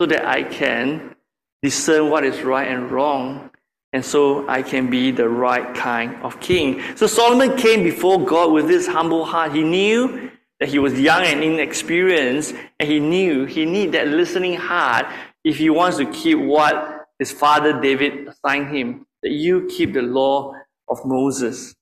so 0.00 0.06
that 0.06 0.26
I 0.26 0.42
can 0.42 1.16
discern 1.62 2.10
what 2.10 2.24
is 2.24 2.42
right 2.42 2.68
and 2.68 2.90
wrong, 2.90 3.50
and 3.96 4.04
so 4.04 4.46
I 4.46 4.60
can 4.60 4.90
be 4.90 5.10
the 5.10 5.26
right 5.26 5.74
kind 5.74 6.22
of 6.22 6.38
king. 6.38 6.82
So 6.96 7.06
Solomon 7.06 7.56
came 7.56 7.82
before 7.82 8.22
God 8.22 8.52
with 8.52 8.68
this 8.68 8.86
humble 8.86 9.24
heart. 9.24 9.52
He 9.52 9.64
knew 9.64 10.30
that 10.60 10.68
he 10.68 10.78
was 10.78 11.00
young 11.00 11.24
and 11.24 11.42
inexperienced, 11.42 12.54
and 12.78 12.90
he 12.90 13.00
knew 13.00 13.46
he 13.46 13.64
needed 13.64 13.92
that 13.92 14.08
listening 14.08 14.56
heart 14.56 15.06
if 15.44 15.56
he 15.56 15.70
wants 15.70 15.96
to 15.96 16.04
keep 16.12 16.38
what 16.38 17.06
his 17.18 17.32
father 17.32 17.80
David 17.80 18.28
assigned 18.28 18.68
him, 18.76 19.06
that 19.22 19.30
you 19.30 19.66
keep 19.74 19.94
the 19.94 20.02
law 20.02 20.52
of 20.90 20.98
Moses. 21.06 21.74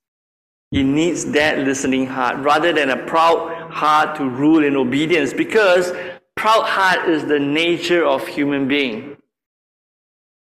He 0.70 0.84
needs 0.84 1.24
that 1.32 1.58
listening 1.58 2.06
heart 2.06 2.36
rather 2.44 2.72
than 2.72 2.90
a 2.90 3.06
proud 3.06 3.72
heart 3.72 4.14
to 4.18 4.28
rule 4.28 4.62
in 4.62 4.76
obedience 4.76 5.32
because 5.32 5.90
proud 6.36 6.62
heart 6.62 7.08
is 7.08 7.24
the 7.24 7.40
nature 7.40 8.04
of 8.04 8.24
human 8.28 8.68
being. 8.68 9.16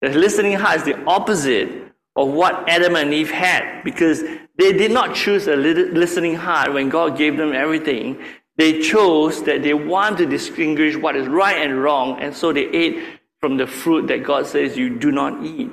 The 0.01 0.09
listening 0.09 0.53
heart 0.53 0.77
is 0.77 0.83
the 0.83 1.03
opposite 1.05 1.69
of 2.15 2.29
what 2.29 2.67
Adam 2.69 2.95
and 2.95 3.13
Eve 3.13 3.31
had 3.31 3.83
because 3.83 4.21
they 4.57 4.73
did 4.73 4.91
not 4.91 5.15
choose 5.15 5.47
a 5.47 5.55
listening 5.55 6.35
heart 6.35 6.73
when 6.73 6.89
God 6.89 7.17
gave 7.17 7.38
them 7.38 7.53
everything. 7.53 8.17
they 8.59 8.81
chose 8.81 9.41
that 9.43 9.63
they 9.63 9.73
want 9.73 10.17
to 10.17 10.25
distinguish 10.25 10.97
what 10.97 11.15
is 11.15 11.27
right 11.29 11.65
and 11.65 11.81
wrong, 11.81 12.19
and 12.19 12.35
so 12.35 12.51
they 12.51 12.67
ate 12.67 13.01
from 13.39 13.55
the 13.55 13.65
fruit 13.65 14.07
that 14.07 14.21
God 14.21 14.45
says 14.45 14.77
you 14.77 14.99
do 14.99 15.12
not 15.13 15.43
eat. 15.45 15.71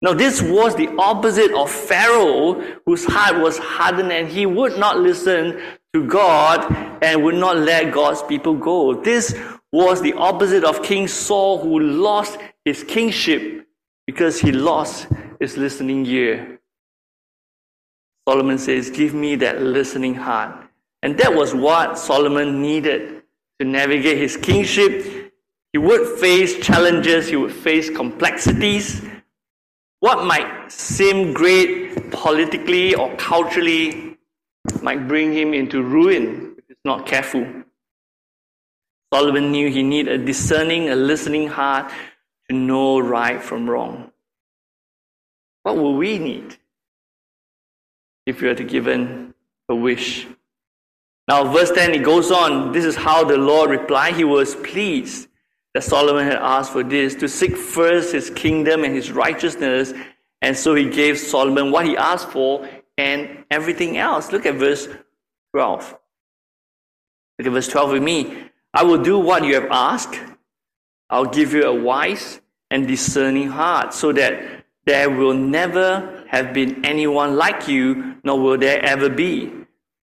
Now, 0.00 0.14
this 0.14 0.40
was 0.40 0.74
the 0.74 0.88
opposite 0.96 1.52
of 1.52 1.70
Pharaoh, 1.70 2.54
whose 2.86 3.04
heart 3.04 3.38
was 3.38 3.58
hardened 3.58 4.10
and 4.10 4.26
he 4.26 4.46
would 4.46 4.78
not 4.78 4.98
listen 4.98 5.60
to 5.92 6.06
God 6.06 6.74
and 7.02 7.22
would 7.22 7.34
not 7.34 7.58
let 7.58 7.92
God's 7.92 8.22
people 8.22 8.54
go. 8.54 8.94
This 8.94 9.38
was 9.70 10.00
the 10.00 10.14
opposite 10.14 10.64
of 10.64 10.82
King 10.82 11.06
Saul, 11.06 11.58
who 11.58 11.78
lost 11.78 12.38
his 12.64 12.84
kingship 12.84 13.66
because 14.06 14.40
he 14.40 14.52
lost 14.52 15.06
his 15.40 15.56
listening 15.56 16.06
ear. 16.06 16.60
Solomon 18.28 18.58
says, 18.58 18.90
Give 18.90 19.14
me 19.14 19.36
that 19.36 19.62
listening 19.62 20.14
heart. 20.14 20.64
And 21.02 21.18
that 21.18 21.34
was 21.34 21.54
what 21.54 21.98
Solomon 21.98 22.62
needed 22.62 23.22
to 23.58 23.66
navigate 23.66 24.18
his 24.18 24.36
kingship. 24.36 25.32
He 25.72 25.78
would 25.78 26.18
face 26.20 26.58
challenges, 26.64 27.28
he 27.28 27.36
would 27.36 27.52
face 27.52 27.90
complexities. 27.90 29.02
What 30.00 30.24
might 30.24 30.70
seem 30.70 31.32
great 31.32 32.10
politically 32.10 32.94
or 32.94 33.14
culturally 33.16 34.18
might 34.82 35.08
bring 35.08 35.32
him 35.32 35.54
into 35.54 35.82
ruin 35.82 36.54
if 36.58 36.64
he's 36.68 36.76
not 36.84 37.06
careful. 37.06 37.46
Solomon 39.12 39.50
knew 39.50 39.70
he 39.70 39.82
needed 39.82 40.20
a 40.20 40.24
discerning, 40.24 40.88
a 40.88 40.96
listening 40.96 41.48
heart 41.48 41.92
know 42.52 43.00
right 43.00 43.42
from 43.42 43.68
wrong. 43.68 44.12
What 45.62 45.76
will 45.76 45.94
we 45.94 46.18
need 46.18 46.56
if 48.26 48.40
we 48.40 48.48
are 48.48 48.54
to 48.54 48.64
given 48.64 49.34
a 49.68 49.74
wish? 49.74 50.26
Now, 51.28 51.44
verse 51.44 51.70
10, 51.70 51.94
it 51.94 52.02
goes 52.02 52.30
on. 52.30 52.72
This 52.72 52.84
is 52.84 52.96
how 52.96 53.24
the 53.24 53.36
Lord 53.36 53.70
replied. 53.70 54.16
He 54.16 54.24
was 54.24 54.54
pleased 54.56 55.28
that 55.72 55.84
Solomon 55.84 56.26
had 56.26 56.36
asked 56.36 56.72
for 56.72 56.82
this 56.82 57.14
to 57.16 57.28
seek 57.28 57.56
first 57.56 58.12
his 58.12 58.28
kingdom 58.28 58.84
and 58.84 58.94
his 58.94 59.10
righteousness. 59.10 59.94
And 60.42 60.56
so 60.56 60.74
he 60.74 60.90
gave 60.90 61.18
Solomon 61.18 61.70
what 61.70 61.86
he 61.86 61.96
asked 61.96 62.28
for 62.28 62.68
and 62.98 63.44
everything 63.50 63.96
else. 63.96 64.32
Look 64.32 64.44
at 64.44 64.56
verse 64.56 64.88
12. 65.54 65.96
Look 67.38 67.46
at 67.46 67.52
verse 67.52 67.68
12 67.68 67.92
with 67.92 68.02
me. 68.02 68.50
I 68.74 68.82
will 68.82 69.02
do 69.02 69.18
what 69.18 69.44
you 69.44 69.54
have 69.54 69.70
asked. 69.70 70.20
I'll 71.08 71.24
give 71.24 71.54
you 71.54 71.64
a 71.64 71.74
wise 71.74 72.40
and 72.72 72.88
discerning 72.88 73.48
heart 73.48 73.94
so 73.94 74.12
that 74.12 74.64
there 74.86 75.10
will 75.10 75.34
never 75.34 76.24
have 76.28 76.52
been 76.52 76.84
anyone 76.84 77.36
like 77.36 77.68
you, 77.68 78.16
nor 78.24 78.40
will 78.40 78.58
there 78.58 78.82
ever 78.82 79.08
be. 79.08 79.52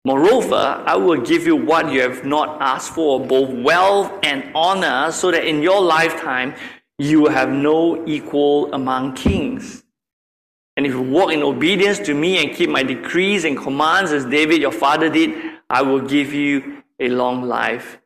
Moreover, 0.04 0.82
I 0.86 0.96
will 0.96 1.20
give 1.20 1.46
you 1.46 1.56
what 1.56 1.92
you 1.92 2.00
have 2.00 2.24
not 2.24 2.60
asked 2.60 2.94
for, 2.94 3.20
both 3.20 3.50
wealth 3.50 4.10
and 4.22 4.50
honor, 4.54 5.12
so 5.12 5.30
that 5.30 5.44
in 5.44 5.62
your 5.62 5.80
lifetime 5.80 6.54
you 6.98 7.20
will 7.20 7.30
have 7.30 7.50
no 7.50 8.06
equal 8.06 8.72
among 8.72 9.14
kings. 9.14 9.84
And 10.76 10.86
if 10.86 10.92
you 10.92 11.02
walk 11.02 11.32
in 11.32 11.42
obedience 11.42 11.98
to 12.00 12.14
me 12.14 12.42
and 12.42 12.54
keep 12.56 12.70
my 12.70 12.82
decrees 12.82 13.44
and 13.44 13.58
commands 13.58 14.12
as 14.12 14.24
David 14.24 14.60
your 14.62 14.72
father 14.72 15.10
did, 15.10 15.34
I 15.68 15.82
will 15.82 16.00
give 16.00 16.32
you 16.32 16.82
a 16.98 17.08
long 17.08 17.42
life. 17.42 17.98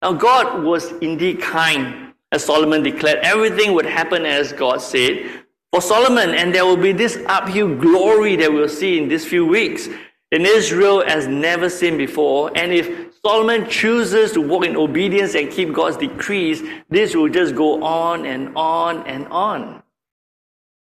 Now, 0.00 0.12
God 0.12 0.62
was 0.62 0.92
indeed 1.00 1.40
kind. 1.40 2.03
As 2.34 2.44
Solomon 2.44 2.82
declared, 2.82 3.20
everything 3.22 3.74
would 3.74 3.86
happen 3.86 4.26
as 4.26 4.52
God 4.52 4.82
said 4.82 5.44
for 5.70 5.80
Solomon, 5.80 6.30
and 6.30 6.52
there 6.52 6.66
will 6.66 6.76
be 6.76 6.90
this 6.90 7.16
uphill 7.26 7.72
glory 7.76 8.34
that 8.34 8.52
we'll 8.52 8.68
see 8.68 8.98
in 8.98 9.06
these 9.06 9.24
few 9.24 9.46
weeks 9.46 9.86
in 10.32 10.44
Israel 10.44 11.04
as 11.06 11.28
never 11.28 11.70
seen 11.70 11.96
before. 11.96 12.50
And 12.56 12.72
if 12.72 13.14
Solomon 13.24 13.70
chooses 13.70 14.32
to 14.32 14.40
walk 14.40 14.64
in 14.64 14.74
obedience 14.74 15.36
and 15.36 15.48
keep 15.48 15.72
God's 15.72 15.96
decrees, 15.96 16.60
this 16.90 17.14
will 17.14 17.28
just 17.28 17.54
go 17.54 17.80
on 17.84 18.26
and 18.26 18.52
on 18.56 19.06
and 19.06 19.28
on. 19.28 19.84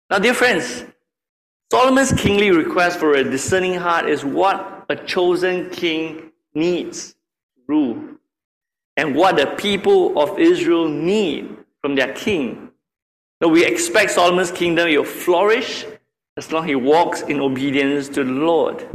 Now, 0.08 0.20
dear 0.20 0.32
friends, 0.32 0.86
Solomon's 1.70 2.14
kingly 2.14 2.50
request 2.50 2.98
for 2.98 3.12
a 3.12 3.24
discerning 3.24 3.74
heart 3.74 4.08
is 4.08 4.24
what 4.24 4.86
a 4.88 4.96
chosen 4.96 5.68
king 5.68 6.32
needs 6.54 7.10
to 7.12 7.60
rule 7.68 8.11
and 8.96 9.14
what 9.14 9.36
the 9.36 9.46
people 9.46 10.18
of 10.18 10.38
Israel 10.38 10.88
need 10.88 11.56
from 11.80 11.94
their 11.94 12.12
king. 12.12 12.70
Now 13.40 13.48
we 13.48 13.64
expect 13.64 14.12
Solomon's 14.12 14.52
kingdom 14.52 14.88
will 14.88 15.04
flourish 15.04 15.84
as 16.36 16.50
long 16.52 16.64
as 16.64 16.68
he 16.68 16.74
walks 16.74 17.22
in 17.22 17.40
obedience 17.40 18.08
to 18.10 18.24
the 18.24 18.30
Lord. 18.30 18.86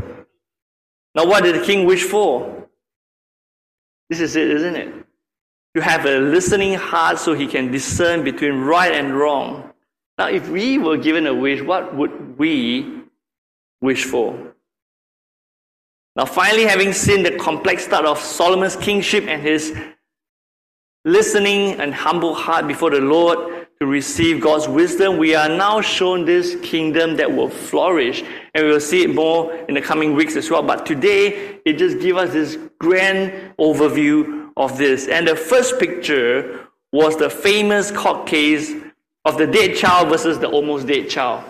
Now, 1.14 1.26
what 1.26 1.44
did 1.44 1.56
the 1.56 1.66
king 1.66 1.86
wish 1.86 2.04
for? 2.04 2.68
This 4.10 4.20
is 4.20 4.36
it, 4.36 4.50
isn't 4.50 4.76
it? 4.76 4.94
To 5.76 5.82
have 5.82 6.06
a 6.06 6.20
listening 6.20 6.76
heart 6.76 7.20
so 7.20 7.34
he 7.34 7.48
can 7.48 7.72
discern 7.72 8.24
between 8.24 8.62
right 8.62 8.94
and 8.94 9.18
wrong. 9.18 9.74
Now, 10.18 10.28
if 10.30 10.48
we 10.50 10.78
were 10.78 10.98
given 10.98 11.28
a 11.28 11.34
wish, 11.34 11.62
what 11.62 11.96
would 11.96 12.38
we 12.38 13.04
wish 13.82 14.06
for? 14.06 14.47
Now, 16.18 16.26
finally, 16.26 16.64
having 16.64 16.94
seen 16.94 17.22
the 17.22 17.38
complex 17.38 17.86
start 17.86 18.04
of 18.04 18.18
Solomon's 18.18 18.76
kingship 18.76 19.26
and 19.28 19.40
his 19.40 19.78
listening 21.06 21.80
and 21.80 21.94
humble 21.94 22.34
heart 22.34 22.68
before 22.68 22.90
the 22.90 23.00
Lord 23.00 23.68
to 23.80 23.86
receive 23.86 24.42
God's 24.42 24.68
wisdom, 24.68 25.20
we 25.20 25.36
are 25.36 25.48
now 25.48 25.80
shown 25.80 26.26
this 26.26 26.56
kingdom 26.64 27.18
that 27.18 27.32
will 27.32 27.52
flourish. 27.52 28.24
And 28.56 28.66
we 28.66 28.72
will 28.72 28.80
see 28.80 29.04
it 29.04 29.14
more 29.14 29.54
in 29.70 29.76
the 29.76 29.82
coming 29.82 30.16
weeks 30.16 30.36
as 30.36 30.50
well. 30.50 30.64
But 30.64 30.88
today, 30.88 31.60
it 31.66 31.74
just 31.78 32.00
gives 32.00 32.18
us 32.18 32.34
this 32.34 32.58
grand 32.80 33.54
overview 33.60 34.50
of 34.58 34.76
this. 34.80 35.08
And 35.08 35.28
the 35.28 35.36
first 35.36 35.80
picture 35.80 36.68
was 36.92 37.16
the 37.16 37.30
famous 37.30 37.92
court 37.92 38.26
case 38.26 38.74
of 39.24 39.38
the 39.38 39.46
dead 39.46 39.76
child 39.76 40.10
versus 40.10 40.40
the 40.40 40.50
almost 40.50 40.88
dead 40.88 41.12
child. 41.12 41.44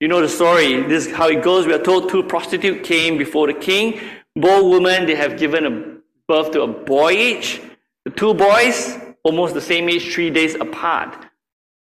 You 0.00 0.08
know 0.08 0.22
the 0.22 0.28
story. 0.30 0.82
This 0.84 1.06
is 1.06 1.12
how 1.12 1.28
it 1.28 1.42
goes. 1.42 1.66
We 1.66 1.74
are 1.74 1.82
told 1.82 2.08
two 2.08 2.22
prostitutes 2.22 2.88
came 2.88 3.18
before 3.18 3.46
the 3.46 3.52
king. 3.52 4.00
Both 4.34 4.72
women, 4.72 5.04
they 5.04 5.14
have 5.14 5.38
given 5.38 6.00
birth 6.26 6.52
to 6.52 6.62
a 6.62 6.66
boy 6.66 7.12
each. 7.12 7.60
The 8.06 8.10
two 8.10 8.32
boys, 8.32 8.96
almost 9.24 9.52
the 9.52 9.60
same 9.60 9.90
age, 9.90 10.10
three 10.10 10.30
days 10.30 10.54
apart. 10.54 11.26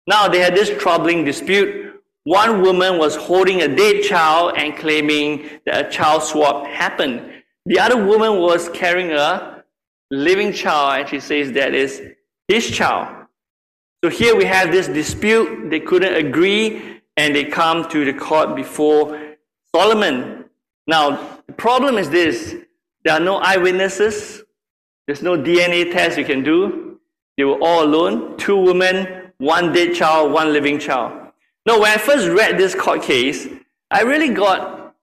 Now 0.08 0.26
they 0.26 0.40
had 0.40 0.56
this 0.56 0.68
troubling 0.82 1.24
dispute. 1.24 1.94
One 2.24 2.60
woman 2.60 2.98
was 2.98 3.14
holding 3.14 3.62
a 3.62 3.68
dead 3.68 4.02
child 4.02 4.54
and 4.56 4.76
claiming 4.76 5.48
that 5.64 5.86
a 5.86 5.88
child 5.88 6.24
swap 6.24 6.66
happened. 6.66 7.22
The 7.66 7.78
other 7.78 8.04
woman 8.04 8.40
was 8.40 8.68
carrying 8.70 9.12
a 9.12 9.62
living 10.10 10.52
child 10.52 11.00
and 11.00 11.08
she 11.08 11.20
says 11.20 11.52
that 11.52 11.72
is 11.72 12.02
his 12.48 12.68
child. 12.68 13.26
So 14.02 14.10
here 14.10 14.34
we 14.34 14.44
have 14.44 14.72
this 14.72 14.88
dispute. 14.88 15.70
They 15.70 15.78
couldn't 15.78 16.14
agree 16.14 16.97
and 17.18 17.34
they 17.34 17.44
come 17.44 17.86
to 17.88 18.04
the 18.04 18.12
court 18.12 18.54
before 18.54 19.36
Solomon. 19.74 20.44
Now, 20.86 21.40
the 21.48 21.52
problem 21.52 21.98
is 21.98 22.08
this 22.08 22.54
there 23.04 23.14
are 23.14 23.20
no 23.20 23.38
eyewitnesses, 23.38 24.42
there's 25.06 25.22
no 25.22 25.36
DNA 25.36 25.92
test 25.92 26.16
you 26.16 26.24
can 26.24 26.42
do. 26.44 27.00
They 27.36 27.44
were 27.44 27.58
all 27.60 27.84
alone 27.84 28.36
two 28.38 28.56
women, 28.56 29.32
one 29.38 29.72
dead 29.72 29.94
child, 29.94 30.32
one 30.32 30.52
living 30.52 30.78
child. 30.78 31.32
Now, 31.66 31.80
when 31.80 31.90
I 31.90 31.96
first 31.96 32.28
read 32.28 32.56
this 32.56 32.74
court 32.74 33.02
case, 33.02 33.48
I 33.90 34.02
really 34.02 34.32
got 34.32 34.94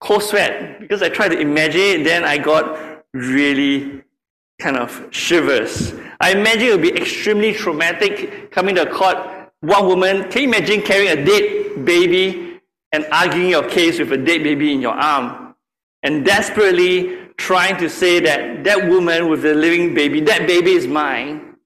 cold 0.00 0.22
sweat 0.24 0.80
because 0.80 1.02
I 1.02 1.08
tried 1.08 1.28
to 1.28 1.38
imagine 1.38 1.80
it, 1.80 2.04
then 2.04 2.24
I 2.24 2.38
got 2.38 3.04
really 3.12 4.02
kind 4.58 4.76
of 4.76 5.08
shivers. 5.10 5.94
I 6.20 6.32
imagine 6.32 6.68
it 6.68 6.72
would 6.72 6.82
be 6.82 6.96
extremely 6.96 7.52
traumatic 7.52 8.50
coming 8.50 8.74
to 8.74 8.86
court 8.86 9.39
one 9.60 9.86
woman, 9.86 10.30
can 10.30 10.42
you 10.42 10.48
imagine 10.48 10.82
carrying 10.82 11.18
a 11.18 11.24
dead 11.24 11.84
baby 11.84 12.60
and 12.92 13.06
arguing 13.12 13.50
your 13.50 13.68
case 13.68 13.98
with 13.98 14.12
a 14.12 14.16
dead 14.16 14.42
baby 14.42 14.72
in 14.72 14.80
your 14.80 14.94
arm? 14.94 15.54
And 16.02 16.24
desperately 16.24 17.18
trying 17.36 17.76
to 17.78 17.88
say 17.88 18.20
that 18.20 18.64
that 18.64 18.88
woman 18.88 19.28
with 19.28 19.42
the 19.42 19.54
living 19.54 19.94
baby, 19.94 20.20
that 20.22 20.46
baby 20.46 20.72
is 20.72 20.86
mine. 20.86 21.56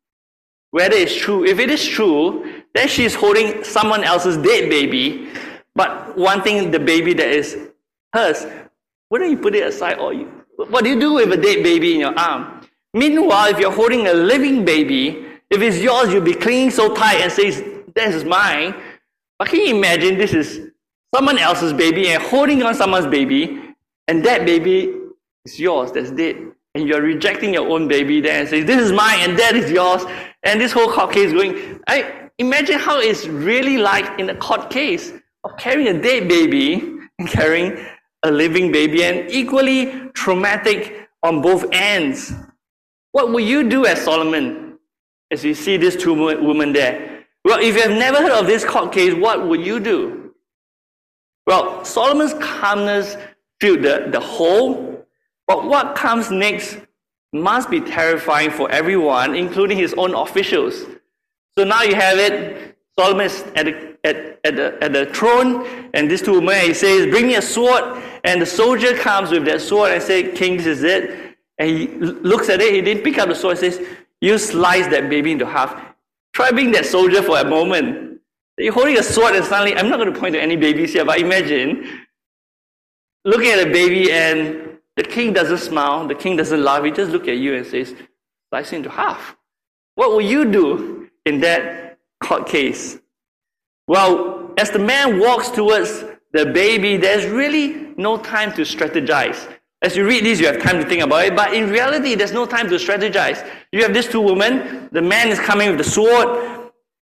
Whether 0.71 0.97
it's 0.97 1.15
true, 1.15 1.45
if 1.45 1.61
it 1.61 1.71
is 1.71 1.85
true, 1.87 2.63
then 2.75 2.89
she's 2.89 3.15
holding 3.15 3.63
someone 3.63 4.03
else's 4.03 4.37
dead 4.37 4.69
baby, 4.69 5.29
but 5.77 6.17
wanting 6.19 6.73
the 6.73 6.81
baby 6.81 7.13
that 7.15 7.29
is 7.29 7.57
hers. 8.13 8.45
Wouldn't 9.11 9.31
you 9.31 9.37
put 9.37 9.55
it 9.55 9.65
aside 9.67 9.99
or 9.99 10.13
you, 10.13 10.25
what 10.57 10.83
do 10.83 10.91
you 10.91 10.99
do 10.99 11.15
with 11.15 11.33
a 11.33 11.37
dead 11.37 11.63
baby 11.63 11.95
in 11.95 12.01
your 12.01 12.19
arm? 12.19 12.61
Meanwhile, 12.93 13.51
if 13.51 13.59
you're 13.61 13.73
holding 13.73 14.09
a 14.09 14.15
living 14.15 14.65
baby, 14.65 15.27
if 15.51 15.63
it's 15.63 15.79
yours, 15.79 16.13
you'll 16.13 16.23
be 16.23 16.35
clinging 16.35 16.71
so 16.71 16.93
tight 16.95 17.21
and 17.21 17.31
says, 17.31 17.63
this 17.95 18.15
is 18.15 18.25
mine. 18.25 18.75
But 19.39 19.49
can 19.49 19.61
you 19.61 19.77
imagine 19.77 20.19
this 20.19 20.35
is 20.35 20.71
someone 21.15 21.39
else's 21.39 21.73
baby 21.73 22.09
and 22.09 22.23
holding 22.23 22.63
on 22.63 22.75
someone's 22.75 23.07
baby, 23.07 23.75
and 24.09 24.25
that 24.25 24.45
baby 24.45 24.93
is 25.45 25.59
yours, 25.61 25.93
that's 25.93 26.11
dead. 26.11 26.37
And 26.75 26.89
you're 26.89 27.03
rejecting 27.03 27.55
your 27.55 27.69
own 27.69 27.87
baby 27.87 28.21
there 28.21 28.41
and 28.41 28.49
saying, 28.49 28.67
This 28.67 28.81
is 28.83 28.93
mine 28.93 29.21
and 29.21 29.39
that 29.39 29.55
is 29.55 29.71
yours. 29.71 30.05
And 30.43 30.61
this 30.61 30.73
whole 30.73 30.91
court 30.91 31.13
case 31.13 31.33
going. 31.33 31.81
I 31.87 32.31
imagine 32.39 32.79
how 32.79 32.99
it's 32.99 33.27
really 33.27 33.79
like 33.79 34.19
in 34.19 34.29
a 34.31 34.35
court 34.35 34.71
case 34.71 35.13
of 35.45 35.57
carrying 35.57 35.97
a 35.97 36.03
dead 36.03 36.29
baby 36.29 36.99
and 37.19 37.29
carrying 37.29 37.87
a 38.25 38.31
living 38.31 38.73
baby, 38.73 39.05
and 39.05 39.31
equally 39.31 40.09
traumatic 40.15 41.09
on 41.23 41.43
both 41.43 41.67
ends. 41.73 42.33
What 43.13 43.29
will 43.29 43.41
you 43.41 43.69
do 43.69 43.87
as 43.87 44.01
Solomon 44.01 44.79
as 45.31 45.45
you 45.45 45.55
see 45.55 45.77
these 45.77 45.95
two 45.95 46.15
women 46.15 46.73
there? 46.73 47.14
Well, 47.45 47.61
if 47.61 47.77
you 47.77 47.83
have 47.83 47.91
never 47.91 48.19
heard 48.19 48.33
of 48.33 48.47
this 48.47 48.65
court 48.65 48.93
case, 48.93 49.15
what 49.15 49.47
would 49.47 49.65
you 49.65 49.79
do? 49.79 50.35
Well, 51.47 51.85
Solomon's 51.85 52.35
calmness 52.35 53.17
filled 53.61 53.83
the, 53.83 54.09
the 54.11 54.21
whole, 54.21 55.07
but 55.47 55.65
what 55.65 55.95
comes 55.95 56.31
next 56.31 56.79
must 57.35 57.69
be 57.69 57.81
terrifying 57.81 58.51
for 58.51 58.71
everyone, 58.71 59.35
including 59.35 59.77
his 59.77 59.93
own 59.95 60.15
officials. 60.15 60.87
So 61.59 61.65
now 61.65 61.83
you 61.83 61.95
have 61.95 62.19
it. 62.19 62.79
Solomon 62.99 63.27
is 63.27 63.43
at 63.57 63.67
the, 63.67 63.97
at, 64.05 64.41
at, 64.45 64.57
the, 64.57 64.79
at 64.81 64.93
the 64.93 65.07
throne, 65.07 65.91
and 65.93 66.11
these 66.11 66.23
two 66.23 66.41
men, 66.41 66.67
he 66.67 66.75
says, 66.75 67.07
Bring 67.09 67.27
me 67.27 67.35
a 67.35 67.43
sword. 67.43 68.03
And 68.25 68.41
the 68.41 68.47
soldier 68.47 68.97
comes 68.97 69.31
with 69.31 69.45
that 69.45 69.61
sword 69.61 69.93
and 69.93 70.03
says, 70.03 70.37
King, 70.39 70.57
this 70.57 70.67
is 70.67 70.83
it. 70.83 71.37
And 71.59 71.69
he 71.69 71.89
looks 71.89 72.49
at 72.49 72.61
it, 72.61 72.73
he 72.73 72.81
didn't 72.81 73.05
pick 73.05 73.19
up 73.19 73.29
the 73.29 73.35
sword, 73.35 73.59
and 73.59 73.75
says, 73.75 73.87
You 74.21 74.39
slice 74.39 74.87
that 74.89 75.11
baby 75.11 75.33
into 75.33 75.45
half. 75.45 75.94
Try 76.35 76.51
being 76.51 76.73
that 76.73 76.85
soldier 76.85 77.23
for 77.23 77.39
a 77.39 77.45
moment. 77.45 78.21
You're 78.59 78.73
holding 78.73 78.99
a 78.99 79.03
sword 79.03 79.37
and 79.37 79.45
suddenly, 79.45 79.77
I'm 79.77 79.89
not 79.89 79.99
going 79.99 80.13
to 80.13 80.19
point 80.19 80.35
to 80.35 80.41
any 80.41 80.57
babies 80.57 80.93
here, 80.93 81.05
but 81.05 81.21
imagine 81.21 82.07
looking 83.25 83.51
at 83.51 83.67
a 83.67 83.71
baby 83.71 84.13
and 84.13 84.79
the 84.97 85.03
king 85.03 85.33
doesn't 85.33 85.59
smile, 85.59 86.07
the 86.07 86.15
king 86.15 86.37
doesn't 86.37 86.63
laugh, 86.63 86.85
he 86.85 86.91
just 86.91 87.11
looks 87.11 87.29
at 87.29 87.39
you 87.39 87.55
and 87.55 87.67
says, 87.67 87.95
slice 88.51 88.73
into 88.73 88.91
half. 88.91 89.37
What 89.95 90.11
will 90.11 90.21
you 90.21 90.45
do 90.51 91.11
in 91.25 91.41
that 91.41 91.99
court 92.23 92.47
case? 92.47 92.99
Well, 93.87 94.53
as 94.57 94.71
the 94.71 94.79
man 94.79 95.21
walks 95.21 95.51
towards 95.51 96.05
the 96.33 96.47
baby, 96.47 96.97
there's 96.97 97.27
really 97.27 97.95
no 97.97 98.19
time 98.19 98.53
to 98.55 98.63
strategize. 98.63 99.54
As 99.85 99.95
you 99.95 100.07
read 100.09 100.25
this, 100.25 100.41
you 100.41 100.47
have 100.47 100.63
time 100.63 100.83
to 100.83 100.89
think 100.89 101.03
about 101.03 101.27
it, 101.27 101.37
but 101.37 101.53
in 101.53 101.69
reality, 101.69 102.15
there's 102.15 102.33
no 102.33 102.47
time 102.47 102.69
to 102.71 102.77
strategize. 102.77 103.47
You 103.71 103.83
have 103.83 103.93
these 103.93 104.09
two 104.09 104.23
women, 104.23 104.89
the 104.93 105.03
man 105.03 105.29
is 105.29 105.39
coming 105.39 105.69
with 105.69 105.77
the 105.77 105.85
sword. 105.85 106.71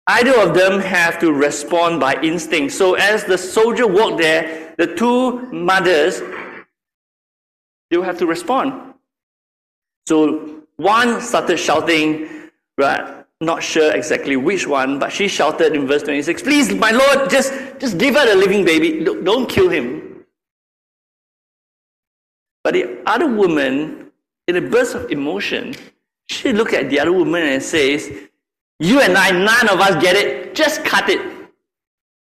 Either 0.07 0.41
of 0.41 0.55
them 0.55 0.81
have 0.81 1.19
to 1.21 1.31
respond 1.31 2.01
by 2.01 2.15
instinct. 2.23 2.73
So 2.73 2.95
as 2.95 3.23
the 3.25 3.37
soldier 3.37 3.87
walked 3.87 4.17
there, 4.17 4.75
the 4.79 4.95
two 4.95 5.43
mothers, 5.53 6.23
they 7.91 7.99
will 7.99 8.05
have 8.05 8.17
to 8.21 8.27
respond. 8.27 8.95
So 10.07 10.63
one 10.77 11.21
started 11.21 11.59
shouting, 11.59 12.49
right? 12.79 13.25
not 13.43 13.63
sure 13.63 13.95
exactly 13.95 14.37
which 14.37 14.67
one, 14.67 14.99
but 14.99 15.13
she 15.13 15.29
shouted 15.29 15.75
in 15.75 15.87
verse 15.87 16.03
26, 16.05 16.41
Please, 16.41 16.75
my 16.75 16.93
Lord, 16.93 17.29
just, 17.29 17.53
just 17.79 17.99
give 17.99 18.15
her 18.15 18.27
the 18.27 18.37
living 18.37 18.65
baby. 18.65 19.05
Don't 19.05 19.51
kill 19.51 19.69
him. 19.69 20.04
But 22.65 22.75
the 22.75 23.03
other 23.07 23.29
woman, 23.29 24.11
in 24.49 24.57
a 24.57 24.61
burst 24.61 24.95
of 24.95 25.11
emotion, 25.11 25.75
she 26.27 26.53
looked 26.53 26.73
at 26.73 26.91
the 26.91 26.99
other 26.99 27.13
woman 27.13 27.43
and 27.43 27.63
says, 27.63 28.11
You 28.81 29.01
and 29.01 29.17
I, 29.17 29.31
none 29.31 29.69
of 29.69 29.79
us 29.81 30.03
get 30.03 30.17
it. 30.17 30.55
Just 30.55 30.85
cut 30.85 31.09
it. 31.11 31.21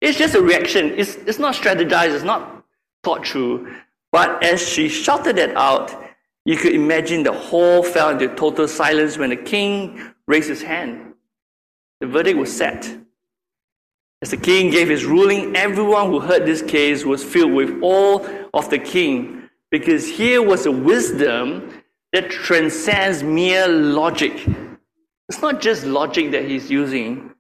It's 0.01 0.19
just 0.19 0.35
a 0.35 0.43
reaction. 0.43 0.93
It's, 0.99 1.15
it's 1.15 1.39
not 1.39 1.55
strategized. 1.55 2.15
It's 2.15 2.25
not 2.25 2.65
thought 3.05 3.27
through. 3.27 3.73
But 4.11 4.43
as 4.43 4.69
she 4.69 4.89
shouted 4.89 5.37
that 5.37 5.57
out, 5.57 5.95
you 6.45 6.57
could 6.57 6.75
imagine 6.75 7.23
the 7.23 7.33
hall 7.33 7.85
fell 7.85 8.11
into 8.11 8.29
total 8.35 8.67
silence 8.67 9.17
when 9.17 9.31
the 9.31 9.37
king 9.37 10.13
raised 10.27 10.49
his 10.49 10.61
hand. 10.61 11.15
The 12.01 12.09
verdict 12.09 12.37
was 12.37 12.55
set. 12.55 12.99
As 14.21 14.31
the 14.31 14.37
king 14.37 14.71
gave 14.71 14.89
his 14.89 15.05
ruling, 15.05 15.55
everyone 15.55 16.09
who 16.09 16.19
heard 16.19 16.47
this 16.47 16.63
case 16.63 17.05
was 17.05 17.23
filled 17.23 17.53
with 17.53 17.79
awe 17.81 18.27
of 18.55 18.71
the 18.71 18.79
king, 18.79 19.42
because 19.73 20.07
here 20.07 20.43
was 20.43 20.67
a 20.67 20.71
wisdom 20.71 21.83
that 22.13 22.31
transcends 22.31 23.23
mere 23.23 23.67
logic. 23.67 24.47
It's 25.29 25.41
not 25.41 25.63
just 25.63 25.87
logic 25.87 26.31
that 26.33 26.45
he's 26.45 26.71
using. 26.71 27.33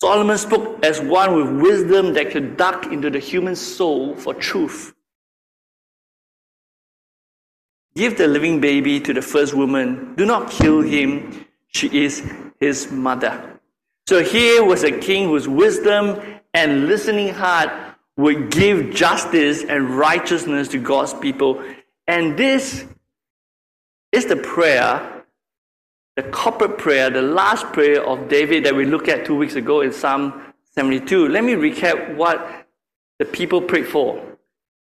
Solomon 0.00 0.38
spoke 0.38 0.84
as 0.84 1.00
one 1.00 1.34
with 1.34 1.60
wisdom 1.60 2.14
that 2.14 2.30
could 2.30 2.56
duck 2.56 2.86
into 2.86 3.10
the 3.10 3.18
human 3.18 3.56
soul 3.56 4.14
for 4.14 4.32
truth. 4.32 4.94
Give 7.96 8.16
the 8.16 8.28
living 8.28 8.60
baby 8.60 9.00
to 9.00 9.12
the 9.12 9.22
first 9.22 9.52
woman. 9.52 10.14
Do 10.14 10.24
not 10.24 10.52
kill 10.52 10.80
him. 10.80 11.44
She 11.66 12.04
is 12.04 12.22
his 12.60 12.92
mother. 12.92 13.58
So 14.06 14.22
here 14.22 14.62
was 14.62 14.84
a 14.84 14.92
king 14.92 15.24
whose 15.24 15.48
wisdom 15.48 16.20
and 16.54 16.86
listening 16.86 17.34
heart 17.34 17.87
would 18.18 18.50
give 18.50 18.92
justice 18.92 19.62
and 19.62 19.96
righteousness 19.96 20.66
to 20.68 20.78
God's 20.78 21.14
people. 21.14 21.64
And 22.08 22.36
this 22.36 22.84
is 24.10 24.26
the 24.26 24.36
prayer, 24.36 25.24
the 26.16 26.24
corporate 26.24 26.78
prayer, 26.78 27.10
the 27.10 27.22
last 27.22 27.64
prayer 27.72 28.04
of 28.04 28.28
David 28.28 28.64
that 28.64 28.74
we 28.74 28.84
looked 28.84 29.08
at 29.08 29.24
two 29.24 29.36
weeks 29.36 29.54
ago 29.54 29.82
in 29.82 29.92
Psalm 29.92 30.52
72. 30.74 31.28
Let 31.28 31.44
me 31.44 31.52
recap 31.52 32.16
what 32.16 32.66
the 33.20 33.24
people 33.24 33.62
prayed 33.62 33.86
for 33.86 34.20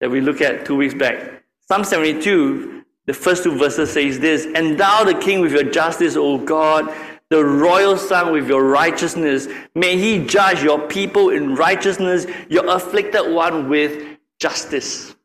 that 0.01 0.11
we 0.11 0.21
looked 0.21 0.41
at 0.41 0.67
two 0.67 0.75
weeks 0.75 0.95
back. 0.95 1.45
Psalm 1.61 1.85
72, 1.85 2.83
the 3.07 3.15
first 3.15 3.45
two 3.45 3.57
verses 3.57 3.93
says 3.93 4.19
this, 4.19 4.47
Endow 4.47 5.05
the 5.05 5.15
king 5.15 5.41
with 5.41 5.53
your 5.53 5.71
justice, 5.71 6.17
O 6.17 6.39
God, 6.39 6.93
the 7.33 7.43
royal 7.43 7.97
son 7.97 8.31
with 8.31 8.47
your 8.47 8.63
righteousness. 8.63 9.49
May 9.75 9.97
he 9.97 10.27
judge 10.27 10.63
your 10.63 10.87
people 10.87 11.31
in 11.31 11.55
righteousness, 11.55 12.27
your 12.51 12.67
afflicted 12.69 13.33
one 13.33 13.71
with 13.71 14.19
justice. 14.39 15.17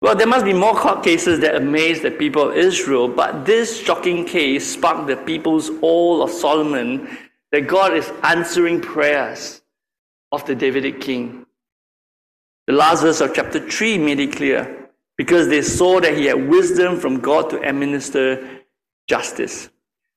Well, 0.00 0.16
there 0.16 0.26
must 0.26 0.46
be 0.46 0.54
more 0.54 0.74
court 0.74 1.04
cases 1.04 1.40
that 1.40 1.56
amaze 1.56 2.00
the 2.00 2.10
people 2.10 2.48
of 2.48 2.56
Israel, 2.56 3.06
but 3.06 3.44
this 3.44 3.78
shocking 3.78 4.24
case 4.24 4.72
sparked 4.72 5.08
the 5.08 5.16
people's 5.16 5.70
awe 5.82 6.22
of 6.22 6.30
Solomon 6.30 7.06
that 7.50 7.66
God 7.66 7.94
is 7.94 8.10
answering 8.22 8.80
prayers 8.80 9.60
of 10.32 10.46
the 10.46 10.54
Davidic 10.54 11.02
king. 11.02 11.44
The 12.66 12.72
last 12.72 13.02
verse 13.02 13.20
of 13.20 13.34
chapter 13.34 13.60
3 13.60 13.98
made 13.98 14.20
it 14.20 14.32
clear 14.32 14.88
because 15.18 15.48
they 15.48 15.60
saw 15.60 16.00
that 16.00 16.16
he 16.16 16.24
had 16.24 16.48
wisdom 16.48 16.98
from 16.98 17.20
God 17.20 17.50
to 17.50 17.60
administer 17.60 18.62
justice. 19.06 19.68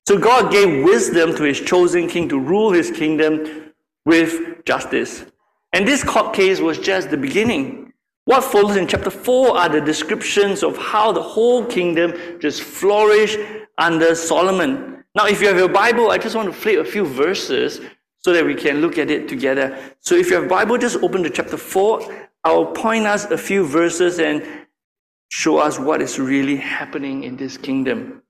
So 0.07 0.19
God 0.19 0.51
gave 0.51 0.83
wisdom 0.83 1.35
to 1.35 1.43
his 1.43 1.59
chosen 1.59 2.07
king 2.07 2.29
to 2.29 2.39
rule 2.39 2.71
his 2.71 2.91
kingdom 2.91 3.73
with 4.05 4.63
justice. 4.63 5.25
And 5.73 5.87
this 5.87 6.03
court 6.03 6.33
case 6.35 6.59
was 6.59 6.77
just 6.77 7.09
the 7.09 7.17
beginning. 7.17 7.91
What 8.25 8.43
follows 8.43 8.75
in 8.75 8.87
chapter 8.87 9.09
4 9.09 9.57
are 9.57 9.69
the 9.69 9.81
descriptions 9.81 10.63
of 10.63 10.77
how 10.77 11.11
the 11.11 11.21
whole 11.21 11.65
kingdom 11.65 12.13
just 12.39 12.61
flourished 12.61 13.39
under 13.77 14.13
Solomon. 14.13 15.03
Now, 15.15 15.25
if 15.25 15.41
you 15.41 15.47
have 15.47 15.57
your 15.57 15.69
Bible, 15.69 16.11
I 16.11 16.17
just 16.17 16.35
want 16.35 16.47
to 16.47 16.53
flip 16.53 16.79
a 16.79 16.85
few 16.85 17.05
verses 17.05 17.81
so 18.19 18.31
that 18.33 18.45
we 18.45 18.53
can 18.53 18.81
look 18.81 18.97
at 18.97 19.09
it 19.09 19.27
together. 19.27 19.77
So 20.01 20.15
if 20.15 20.29
you 20.29 20.35
have 20.35 20.47
Bible, 20.47 20.77
just 20.77 20.97
open 20.97 21.23
to 21.23 21.29
chapter 21.29 21.57
4. 21.57 22.27
I'll 22.43 22.67
point 22.67 23.05
us 23.05 23.25
a 23.25 23.37
few 23.37 23.65
verses 23.65 24.19
and 24.19 24.43
show 25.29 25.57
us 25.57 25.79
what 25.79 26.01
is 26.01 26.19
really 26.19 26.57
happening 26.57 27.23
in 27.23 27.37
this 27.37 27.57
kingdom. 27.57 28.21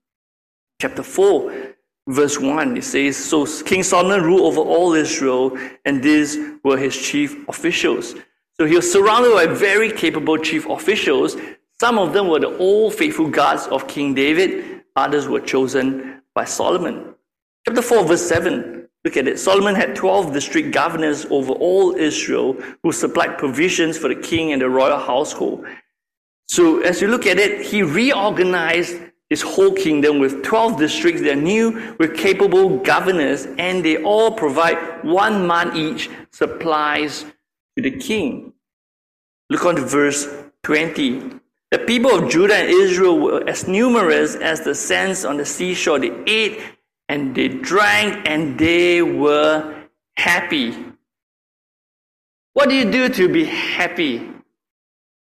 Chapter 0.80 1.02
4, 1.02 1.74
verse 2.08 2.38
1, 2.38 2.76
it 2.76 2.84
says, 2.84 3.16
So 3.16 3.46
King 3.62 3.82
Solomon 3.82 4.22
ruled 4.22 4.42
over 4.42 4.60
all 4.60 4.92
Israel, 4.92 5.56
and 5.84 6.02
these 6.02 6.36
were 6.62 6.76
his 6.76 6.96
chief 6.96 7.48
officials. 7.48 8.14
So 8.58 8.66
he 8.66 8.76
was 8.76 8.90
surrounded 8.90 9.32
by 9.32 9.46
very 9.46 9.90
capable 9.90 10.36
chief 10.36 10.68
officials. 10.68 11.36
Some 11.80 11.98
of 11.98 12.12
them 12.12 12.28
were 12.28 12.40
the 12.40 12.56
old 12.58 12.94
faithful 12.94 13.28
guards 13.28 13.66
of 13.68 13.88
King 13.88 14.14
David, 14.14 14.82
others 14.96 15.28
were 15.28 15.40
chosen 15.40 16.22
by 16.34 16.44
Solomon. 16.44 17.14
Chapter 17.66 17.82
4, 17.82 18.04
verse 18.04 18.28
7. 18.28 18.88
Look 19.04 19.16
at 19.16 19.28
it. 19.28 19.38
Solomon 19.38 19.74
had 19.74 19.94
12 19.94 20.32
district 20.32 20.72
governors 20.72 21.26
over 21.30 21.52
all 21.52 21.94
Israel 21.94 22.54
who 22.82 22.92
supplied 22.92 23.38
provisions 23.38 23.96
for 23.96 24.08
the 24.08 24.20
king 24.20 24.52
and 24.52 24.60
the 24.60 24.68
royal 24.68 24.98
household. 24.98 25.64
So 26.48 26.80
as 26.80 27.00
you 27.00 27.08
look 27.08 27.24
at 27.24 27.38
it, 27.38 27.64
he 27.64 27.82
reorganized 27.82 29.00
his 29.28 29.42
whole 29.42 29.72
kingdom 29.72 30.18
with 30.18 30.44
12 30.44 30.78
districts 30.78 31.20
that 31.22 31.32
are 31.32 31.40
new 31.40 31.96
with 31.98 32.16
capable 32.16 32.78
governors, 32.78 33.46
and 33.58 33.84
they 33.84 34.02
all 34.02 34.30
provide 34.30 35.04
one 35.04 35.46
month 35.46 35.74
each 35.74 36.08
supplies 36.30 37.24
to 37.76 37.82
the 37.82 37.90
king. 37.90 38.52
Look 39.50 39.64
on 39.64 39.76
to 39.76 39.82
verse 39.82 40.28
20. 40.62 41.40
The 41.70 41.78
people 41.78 42.12
of 42.12 42.30
Judah 42.30 42.54
and 42.54 42.68
Israel 42.68 43.18
were 43.18 43.48
as 43.48 43.66
numerous 43.66 44.36
as 44.36 44.60
the 44.60 44.74
sands 44.74 45.24
on 45.24 45.36
the 45.36 45.44
seashore. 45.44 45.98
They 45.98 46.12
ate 46.26 46.60
and 47.08 47.34
they 47.34 47.48
drank 47.48 48.28
and 48.28 48.58
they 48.58 49.02
were 49.02 49.84
happy. 50.16 50.74
What 52.54 52.68
do 52.68 52.74
you 52.74 52.90
do 52.90 53.08
to 53.08 53.28
be 53.28 53.44
happy? 53.44 54.28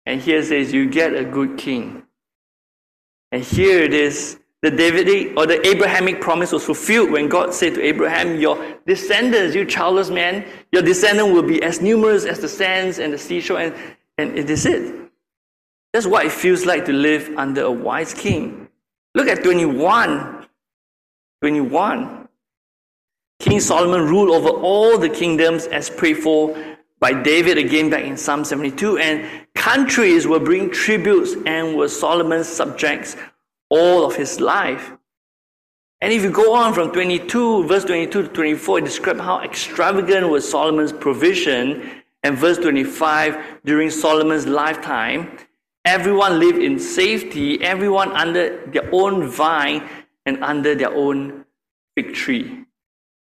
And 0.05 0.21
here 0.21 0.41
says, 0.41 0.71
You 0.71 0.89
get 0.89 1.13
a 1.13 1.25
good 1.25 1.57
king. 1.57 2.06
And 3.31 3.43
here 3.43 3.83
it 3.83 3.93
is 3.93 4.39
the 4.61 4.71
Davidic 4.71 5.37
or 5.37 5.45
the 5.45 5.65
Abrahamic 5.67 6.19
promise 6.19 6.51
was 6.51 6.63
fulfilled 6.65 7.11
when 7.11 7.29
God 7.29 7.53
said 7.53 7.75
to 7.75 7.81
Abraham, 7.81 8.39
Your 8.39 8.75
descendants, 8.87 9.55
you 9.55 9.65
childless 9.65 10.09
man, 10.09 10.45
your 10.71 10.81
descendant 10.81 11.33
will 11.33 11.43
be 11.43 11.61
as 11.61 11.81
numerous 11.81 12.25
as 12.25 12.39
the 12.39 12.47
sands 12.47 12.99
and 12.99 13.13
the 13.13 13.17
seashore, 13.17 13.59
and, 13.59 13.75
and 14.17 14.37
it 14.37 14.49
is 14.49 14.65
it. 14.65 15.11
That's 15.93 16.07
what 16.07 16.25
it 16.25 16.31
feels 16.31 16.65
like 16.65 16.85
to 16.85 16.93
live 16.93 17.31
under 17.37 17.61
a 17.61 17.71
wise 17.71 18.13
king. 18.13 18.67
Look 19.13 19.27
at 19.27 19.43
21. 19.43 20.47
21. 21.41 22.27
King 23.39 23.59
Solomon 23.59 24.07
ruled 24.07 24.29
over 24.29 24.49
all 24.49 24.97
the 24.97 25.09
kingdoms 25.09 25.67
as 25.67 25.89
prayed 25.89 26.17
for 26.17 26.57
by 26.99 27.13
David 27.13 27.57
again 27.57 27.89
back 27.89 28.03
in 28.03 28.17
Psalm 28.17 28.43
72. 28.43 28.97
And 28.97 29.47
countries 29.55 30.27
were 30.27 30.39
bringing 30.39 30.71
tributes 30.71 31.35
and 31.45 31.75
were 31.77 31.87
Solomon's 31.87 32.47
subjects 32.47 33.15
all 33.69 34.05
of 34.05 34.15
his 34.15 34.39
life. 34.39 34.91
And 36.01 36.13
if 36.13 36.23
you 36.23 36.31
go 36.31 36.53
on 36.53 36.73
from 36.73 36.91
22, 36.91 37.65
verse 37.65 37.83
22 37.85 38.23
to 38.23 38.27
24, 38.29 38.79
it 38.79 38.85
describes 38.85 39.19
how 39.19 39.41
extravagant 39.41 40.29
was 40.29 40.49
Solomon's 40.49 40.93
provision. 40.93 42.03
And 42.23 42.37
verse 42.37 42.57
25, 42.57 43.61
during 43.65 43.89
Solomon's 43.89 44.45
lifetime, 44.45 45.37
everyone 45.85 46.39
lived 46.39 46.59
in 46.59 46.77
safety, 46.77 47.61
everyone 47.63 48.11
under 48.11 48.65
their 48.67 48.89
own 48.91 49.27
vine 49.27 49.87
and 50.25 50.43
under 50.43 50.75
their 50.75 50.93
own 50.93 51.45
fig 51.95 52.13
tree. 52.13 52.65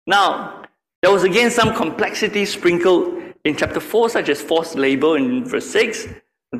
Now, 0.06 0.64
there 1.02 1.12
was 1.12 1.22
again 1.22 1.50
some 1.50 1.74
complexity 1.74 2.44
sprinkled 2.44 3.27
in 3.44 3.56
chapter 3.56 3.80
4, 3.80 4.10
such 4.10 4.28
as 4.28 4.40
forced 4.40 4.74
labor 4.74 5.16
in 5.16 5.44
verse 5.44 5.68
6, 5.70 6.08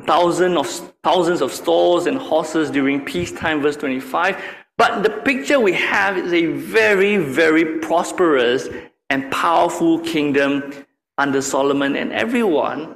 thousands 0.05 0.57
of, 0.57 0.67
thousands 1.03 1.41
of 1.41 1.51
stalls 1.51 2.05
and 2.05 2.17
horses 2.17 2.69
during 2.69 3.03
peacetime, 3.03 3.61
verse 3.61 3.77
25. 3.77 4.41
But 4.77 5.03
the 5.03 5.09
picture 5.09 5.59
we 5.59 5.73
have 5.73 6.17
is 6.17 6.31
a 6.31 6.45
very, 6.45 7.17
very 7.17 7.79
prosperous 7.79 8.69
and 9.09 9.29
powerful 9.31 9.99
kingdom 9.99 10.73
under 11.17 11.41
Solomon, 11.41 11.95
and 11.95 12.13
everyone 12.13 12.95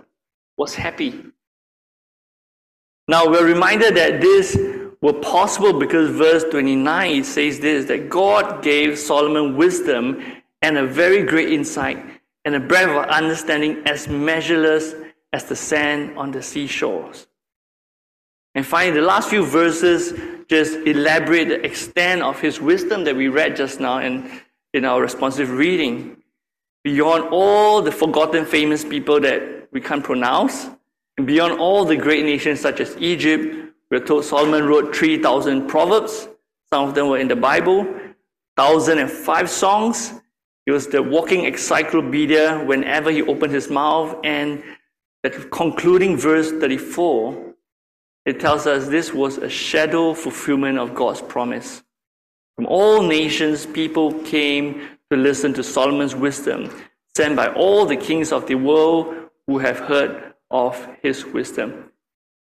was 0.57 0.75
happy. 0.75 1.25
Now 3.07 3.27
we're 3.27 3.45
reminded 3.45 3.95
that 3.97 4.21
this 4.21 4.57
was 5.01 5.15
possible 5.21 5.77
because 5.77 6.09
verse 6.09 6.45
29 6.45 7.25
says 7.25 7.59
this 7.59 7.85
that 7.85 8.09
God 8.09 8.63
gave 8.63 8.97
Solomon 8.97 9.57
wisdom 9.57 10.23
and 10.61 10.77
a 10.77 10.87
very 10.87 11.23
great 11.23 11.51
insight 11.51 12.01
and 12.45 12.55
a 12.55 12.59
breadth 12.59 12.89
of 12.89 13.05
understanding 13.09 13.81
as 13.85 14.07
measureless 14.07 14.93
as 15.31 15.45
the 15.45 15.55
sand 15.55 16.17
on 16.17 16.31
the 16.31 16.41
seashores. 16.41 17.27
And 18.55 18.65
finally, 18.65 18.99
the 18.99 19.05
last 19.05 19.29
few 19.29 19.45
verses 19.45 20.13
just 20.47 20.75
elaborate 20.85 21.47
the 21.47 21.65
extent 21.65 22.21
of 22.21 22.39
his 22.39 22.61
wisdom 22.61 23.03
that 23.05 23.15
we 23.15 23.27
read 23.27 23.55
just 23.55 23.79
now 23.79 23.99
in, 23.99 24.29
in 24.73 24.85
our 24.85 25.01
responsive 25.01 25.49
reading. 25.49 26.17
Beyond 26.83 27.29
all 27.31 27.81
the 27.81 27.91
forgotten 27.91 28.45
famous 28.45 28.83
people 28.83 29.19
that 29.21 29.69
we 29.71 29.81
can't 29.81 30.03
pronounce, 30.03 30.67
and 31.17 31.25
beyond 31.25 31.59
all 31.59 31.85
the 31.85 31.95
great 31.95 32.25
nations 32.25 32.59
such 32.59 32.79
as 32.79 32.95
Egypt, 32.97 33.73
we're 33.89 33.99
told 33.99 34.25
Solomon 34.25 34.65
wrote 34.65 34.95
3,000 34.95 35.67
proverbs. 35.67 36.27
Some 36.71 36.89
of 36.89 36.95
them 36.95 37.07
were 37.07 37.19
in 37.19 37.27
the 37.27 37.35
Bible, 37.35 37.83
1,005 38.55 39.49
songs. 39.49 40.19
He 40.65 40.71
was 40.71 40.87
the 40.87 41.03
walking 41.03 41.45
encyclopedia 41.45 42.63
whenever 42.65 43.11
he 43.11 43.21
opened 43.21 43.53
his 43.53 43.69
mouth. 43.69 44.17
And 44.23 44.63
the 45.23 45.29
concluding 45.29 46.17
verse 46.17 46.51
34 46.51 47.53
it 48.25 48.39
tells 48.39 48.67
us 48.67 48.87
this 48.87 49.13
was 49.13 49.37
a 49.37 49.49
shadow 49.49 50.13
fulfillment 50.13 50.77
of 50.77 50.95
God's 50.95 51.21
promise. 51.21 51.83
From 52.55 52.67
all 52.67 53.01
nations, 53.01 53.65
people 53.65 54.13
came 54.23 54.89
to 55.11 55.17
listen 55.17 55.53
to 55.55 55.63
Solomon's 55.63 56.15
wisdom, 56.15 56.69
sent 57.15 57.35
by 57.35 57.47
all 57.53 57.85
the 57.85 57.97
kings 57.97 58.31
of 58.31 58.47
the 58.47 58.55
world 58.55 59.29
who 59.47 59.57
have 59.57 59.79
heard 59.79 60.33
of 60.49 60.87
his 61.01 61.25
wisdom. 61.25 61.89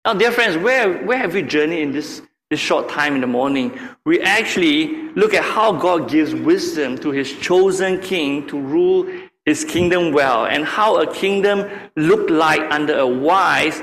Now, 0.05 0.15
dear 0.15 0.33
friends, 0.33 0.57
where, 0.57 1.03
where 1.05 1.19
have 1.19 1.35
we 1.35 1.43
journeyed 1.43 1.83
in 1.83 1.93
this, 1.93 2.23
this 2.51 2.61
short 2.61 2.89
time 2.89 3.15
in 3.15 3.21
the 3.21 3.27
morning? 3.27 3.79
We 4.05 4.21
actually 4.21 5.09
look 5.13 5.33
at 5.35 5.45
how 5.45 5.73
God 5.73 6.11
gives 6.11 6.35
wisdom 6.35 6.99
to 6.99 7.11
his 7.11 7.33
chosen 7.39 8.01
king 8.01 8.47
to 8.49 8.61
rule 8.61 9.07
his 9.47 9.65
kingdom 9.65 10.13
well, 10.13 10.47
and 10.47 10.65
how 10.65 11.01
a 11.01 11.13
kingdom 11.13 11.69
looked 11.97 12.31
like 12.31 12.61
under 12.71 12.99
a 12.99 13.07
wise 13.07 13.81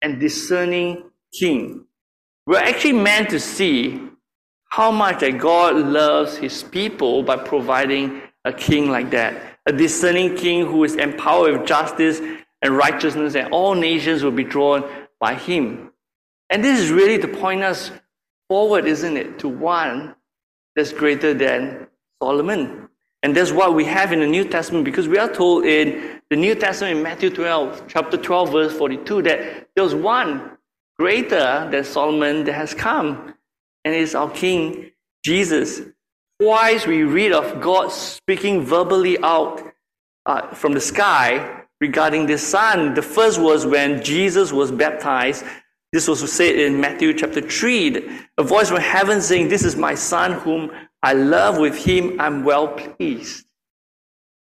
and 0.00 0.18
discerning 0.18 1.10
king. 1.38 1.84
We're 2.46 2.58
actually 2.58 2.94
meant 2.94 3.28
to 3.30 3.38
see 3.38 4.00
how 4.68 4.90
much 4.90 5.20
that 5.20 5.38
God 5.38 5.76
loves 5.76 6.36
his 6.36 6.62
people 6.62 7.22
by 7.22 7.36
providing 7.36 8.22
a 8.44 8.52
king 8.52 8.90
like 8.90 9.10
that. 9.10 9.58
A 9.66 9.72
discerning 9.72 10.36
king 10.36 10.64
who 10.64 10.84
is 10.84 10.94
empowered 10.94 11.58
with 11.58 11.68
justice 11.68 12.20
and 12.62 12.76
righteousness, 12.76 13.34
and 13.34 13.52
all 13.52 13.74
nations 13.74 14.22
will 14.22 14.30
be 14.30 14.44
drawn 14.44 14.84
by 15.20 15.34
him. 15.34 15.85
And 16.50 16.62
this 16.64 16.80
is 16.80 16.90
really 16.90 17.18
to 17.18 17.28
point 17.28 17.62
us 17.62 17.90
forward, 18.48 18.86
isn't 18.86 19.16
it, 19.16 19.38
to 19.40 19.48
one 19.48 20.14
that's 20.74 20.92
greater 20.92 21.34
than 21.34 21.86
Solomon. 22.22 22.88
And 23.22 23.36
that's 23.36 23.50
what 23.50 23.74
we 23.74 23.84
have 23.86 24.12
in 24.12 24.20
the 24.20 24.26
New 24.26 24.44
Testament 24.44 24.84
because 24.84 25.08
we 25.08 25.18
are 25.18 25.32
told 25.32 25.64
in 25.64 26.20
the 26.30 26.36
New 26.36 26.54
Testament 26.54 26.98
in 26.98 27.02
Matthew 27.02 27.30
12, 27.30 27.84
chapter 27.88 28.16
12, 28.16 28.52
verse 28.52 28.72
42, 28.76 29.22
that 29.22 29.68
there's 29.74 29.94
one 29.94 30.56
greater 30.98 31.68
than 31.70 31.84
Solomon 31.84 32.44
that 32.44 32.54
has 32.54 32.74
come, 32.74 33.34
and 33.84 33.94
is 33.94 34.14
our 34.14 34.30
King 34.30 34.90
Jesus. 35.24 35.82
Twice 36.40 36.86
we 36.86 37.02
read 37.02 37.32
of 37.32 37.60
God 37.60 37.90
speaking 37.90 38.62
verbally 38.62 39.18
out 39.22 39.62
uh, 40.26 40.54
from 40.54 40.72
the 40.72 40.80
sky 40.80 41.64
regarding 41.80 42.26
the 42.26 42.38
Son. 42.38 42.94
The 42.94 43.02
first 43.02 43.40
was 43.40 43.66
when 43.66 44.02
Jesus 44.02 44.52
was 44.52 44.70
baptized. 44.70 45.44
This 45.96 46.08
was 46.08 46.30
said 46.30 46.56
in 46.56 46.78
Matthew 46.78 47.14
chapter 47.14 47.40
3. 47.40 48.20
A 48.36 48.42
voice 48.42 48.68
from 48.68 48.80
heaven 48.80 49.22
saying, 49.22 49.48
This 49.48 49.64
is 49.64 49.76
my 49.76 49.94
Son 49.94 50.32
whom 50.32 50.70
I 51.02 51.14
love, 51.14 51.56
with 51.56 51.74
him 51.74 52.20
I'm 52.20 52.44
well 52.44 52.68
pleased. 52.68 53.46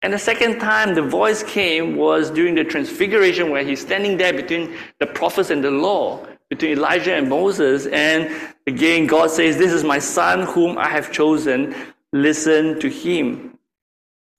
And 0.01 0.13
the 0.13 0.17
second 0.17 0.59
time 0.59 0.95
the 0.95 1.01
voice 1.01 1.43
came 1.43 1.97
was 1.97 2.31
during 2.31 2.55
the 2.55 2.63
transfiguration, 2.63 3.49
where 3.49 3.65
he's 3.65 3.81
standing 3.81 4.15
there 4.15 4.31
between 4.31 4.77
the 5.01 5.07
prophets 5.07 5.49
and 5.49 5.61
the 5.61 5.71
law 5.71 6.25
between 6.49 6.71
Elijah 6.71 7.15
and 7.15 7.27
Moses. 7.27 7.85
And 7.87 8.33
again, 8.65 9.05
God 9.05 9.29
says, 9.29 9.57
This 9.57 9.73
is 9.73 9.83
my 9.83 9.99
son 9.99 10.43
whom 10.43 10.77
I 10.77 10.87
have 10.87 11.11
chosen. 11.11 11.75
Listen 12.13 12.79
to 12.79 12.87
him. 12.87 13.59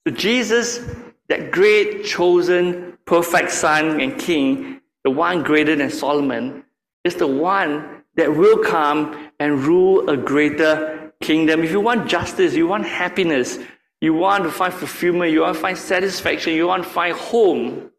So, 0.08 0.14
Jesus, 0.14 0.80
that 1.28 1.50
great, 1.50 2.06
chosen, 2.06 2.96
perfect 3.04 3.50
son 3.50 4.00
and 4.00 4.18
king, 4.18 4.80
the 5.04 5.10
one 5.10 5.42
greater 5.42 5.76
than 5.76 5.90
Solomon, 5.90 6.64
is 7.04 7.16
the 7.16 7.26
one 7.26 8.02
that 8.16 8.34
will 8.34 8.58
come 8.62 9.30
and 9.40 9.64
rule 9.64 10.08
a 10.08 10.16
greater 10.16 11.12
kingdom. 11.20 11.62
If 11.62 11.70
you 11.70 11.80
want 11.80 12.08
justice, 12.08 12.54
you 12.54 12.66
want 12.66 12.84
happiness, 12.84 13.58
you 14.00 14.14
want 14.14 14.44
to 14.44 14.50
find 14.50 14.72
fulfillment, 14.72 15.32
you 15.32 15.40
want 15.40 15.54
to 15.54 15.60
find 15.60 15.78
satisfaction, 15.78 16.54
you 16.54 16.66
want 16.66 16.84
to 16.84 16.88
find 16.88 17.16
home, 17.16 17.90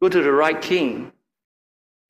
go 0.00 0.08
to 0.08 0.22
the 0.22 0.32
right 0.32 0.60
king. 0.60 1.12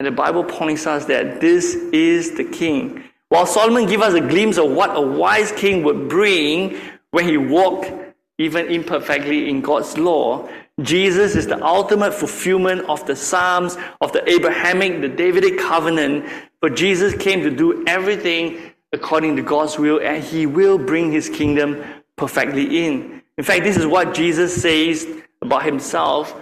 And 0.00 0.06
the 0.06 0.10
Bible 0.10 0.44
points 0.44 0.86
us 0.86 1.04
that 1.06 1.40
this 1.40 1.74
is 1.74 2.36
the 2.36 2.44
king. 2.44 3.04
While 3.28 3.46
Solomon 3.46 3.86
gives 3.86 4.02
us 4.02 4.14
a 4.14 4.20
glimpse 4.20 4.58
of 4.58 4.70
what 4.70 4.96
a 4.96 5.00
wise 5.00 5.52
king 5.52 5.82
would 5.84 6.08
bring 6.08 6.78
when 7.10 7.28
he 7.28 7.36
walked 7.36 7.92
even 8.38 8.66
imperfectly 8.66 9.48
in 9.48 9.60
God's 9.60 9.96
law, 9.96 10.48
Jesus 10.83 11.37
is 11.37 11.47
the 11.47 11.64
ultimate 11.64 12.12
fulfillment 12.12 12.89
of 12.89 13.07
the 13.07 13.14
Psalms, 13.14 13.77
of 14.01 14.12
the 14.12 14.29
Abrahamic, 14.29 15.01
the 15.01 15.09
Davidic 15.09 15.59
covenant. 15.59 16.29
But 16.61 16.75
Jesus 16.75 17.14
came 17.14 17.43
to 17.43 17.51
do 17.51 17.85
everything 17.87 18.72
according 18.93 19.37
to 19.37 19.43
God's 19.43 19.79
will, 19.79 20.01
and 20.01 20.22
he 20.22 20.47
will 20.47 20.79
bring 20.79 21.12
his 21.12 21.29
kingdom 21.29 21.85
perfectly 22.16 22.87
in. 22.87 23.22
In 23.39 23.45
fact, 23.45 23.64
this 23.64 23.77
is 23.77 23.87
what 23.87 24.14
Jesus 24.14 24.61
says 24.61 25.07
about 25.43 25.64
himself 25.64 26.41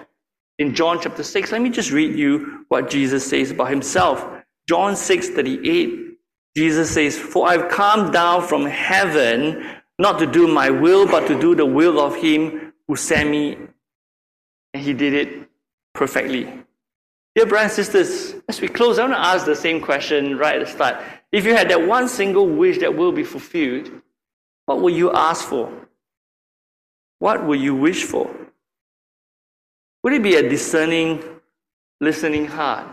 in 0.58 0.74
John 0.74 1.00
chapter 1.00 1.22
6. 1.22 1.52
Let 1.52 1.60
me 1.60 1.70
just 1.70 1.90
read 1.90 2.16
you 2.16 2.64
what 2.68 2.88
Jesus 2.88 3.28
says 3.28 3.50
about 3.50 3.70
himself. 3.70 4.26
John 4.68 4.96
6 4.96 5.30
38. 5.30 5.98
Jesus 6.54 6.90
says, 6.90 7.18
For 7.18 7.48
I've 7.48 7.68
come 7.70 8.10
down 8.10 8.46
from 8.46 8.66
heaven 8.66 9.64
not 9.98 10.18
to 10.18 10.26
do 10.26 10.46
my 10.46 10.70
will, 10.70 11.06
but 11.06 11.26
to 11.28 11.38
do 11.38 11.54
the 11.54 11.66
will 11.66 11.98
of 11.98 12.14
him 12.16 12.72
who 12.86 12.96
sent 12.96 13.30
me. 13.30 13.56
And 14.74 14.82
he 14.82 14.92
did 14.92 15.14
it 15.14 15.48
perfectly. 15.94 16.44
Dear 17.34 17.46
brothers 17.46 17.78
and 17.78 17.86
sisters, 17.86 18.42
as 18.48 18.60
we 18.60 18.68
close, 18.68 18.98
I 18.98 19.02
want 19.02 19.14
to 19.14 19.26
ask 19.26 19.46
the 19.46 19.56
same 19.56 19.80
question 19.80 20.36
right 20.36 20.60
at 20.60 20.66
the 20.66 20.70
start. 20.70 21.02
If 21.30 21.46
you 21.46 21.54
had 21.54 21.70
that 21.70 21.86
one 21.86 22.08
single 22.08 22.46
wish 22.46 22.78
that 22.78 22.94
will 22.94 23.12
be 23.12 23.24
fulfilled, 23.24 23.90
what 24.66 24.80
will 24.80 24.90
you 24.90 25.12
ask 25.12 25.46
for? 25.46 25.72
What 27.18 27.44
will 27.46 27.56
you 27.56 27.74
wish 27.74 28.04
for? 28.04 28.30
Would 30.02 30.12
it 30.12 30.22
be 30.22 30.34
a 30.34 30.48
discerning, 30.48 31.22
listening 32.00 32.46
heart? 32.46 32.86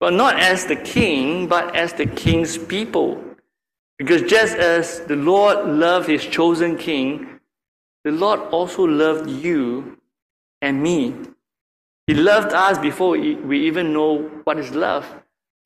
But 0.00 0.14
not 0.14 0.38
as 0.38 0.64
the 0.66 0.76
king, 0.76 1.46
but 1.46 1.76
as 1.76 1.92
the 1.92 2.06
king's 2.06 2.56
people. 2.56 3.22
Because 3.98 4.22
just 4.22 4.56
as 4.56 5.00
the 5.00 5.16
Lord 5.16 5.66
loved 5.66 6.08
his 6.08 6.24
chosen 6.24 6.76
king, 6.76 7.40
the 8.04 8.12
Lord 8.12 8.40
also 8.40 8.84
loved 8.84 9.28
you 9.28 9.97
and 10.62 10.82
me. 10.82 11.14
He 12.06 12.14
loved 12.14 12.52
us 12.52 12.78
before 12.78 13.10
we 13.10 13.66
even 13.66 13.92
know 13.92 14.22
what 14.44 14.58
is 14.58 14.70
love. 14.70 15.06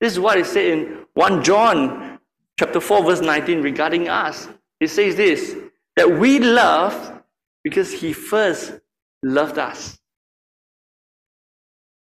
This 0.01 0.12
is 0.12 0.20
what 0.20 0.38
it 0.38 0.47
said 0.47 0.66
in 0.66 1.07
1 1.14 1.45
John 1.45 2.18
chapter 2.59 2.80
4, 2.80 3.05
verse 3.05 3.20
19 3.20 3.62
regarding 3.62 4.09
us. 4.09 4.49
It 4.80 4.90
says 4.90 5.16
this 5.16 5.57
that 5.97 6.18
we 6.18 6.38
love 6.38 7.22
because 7.62 7.93
he 7.93 8.12
first 8.12 8.80
loved 9.22 9.59
us. 9.59 9.99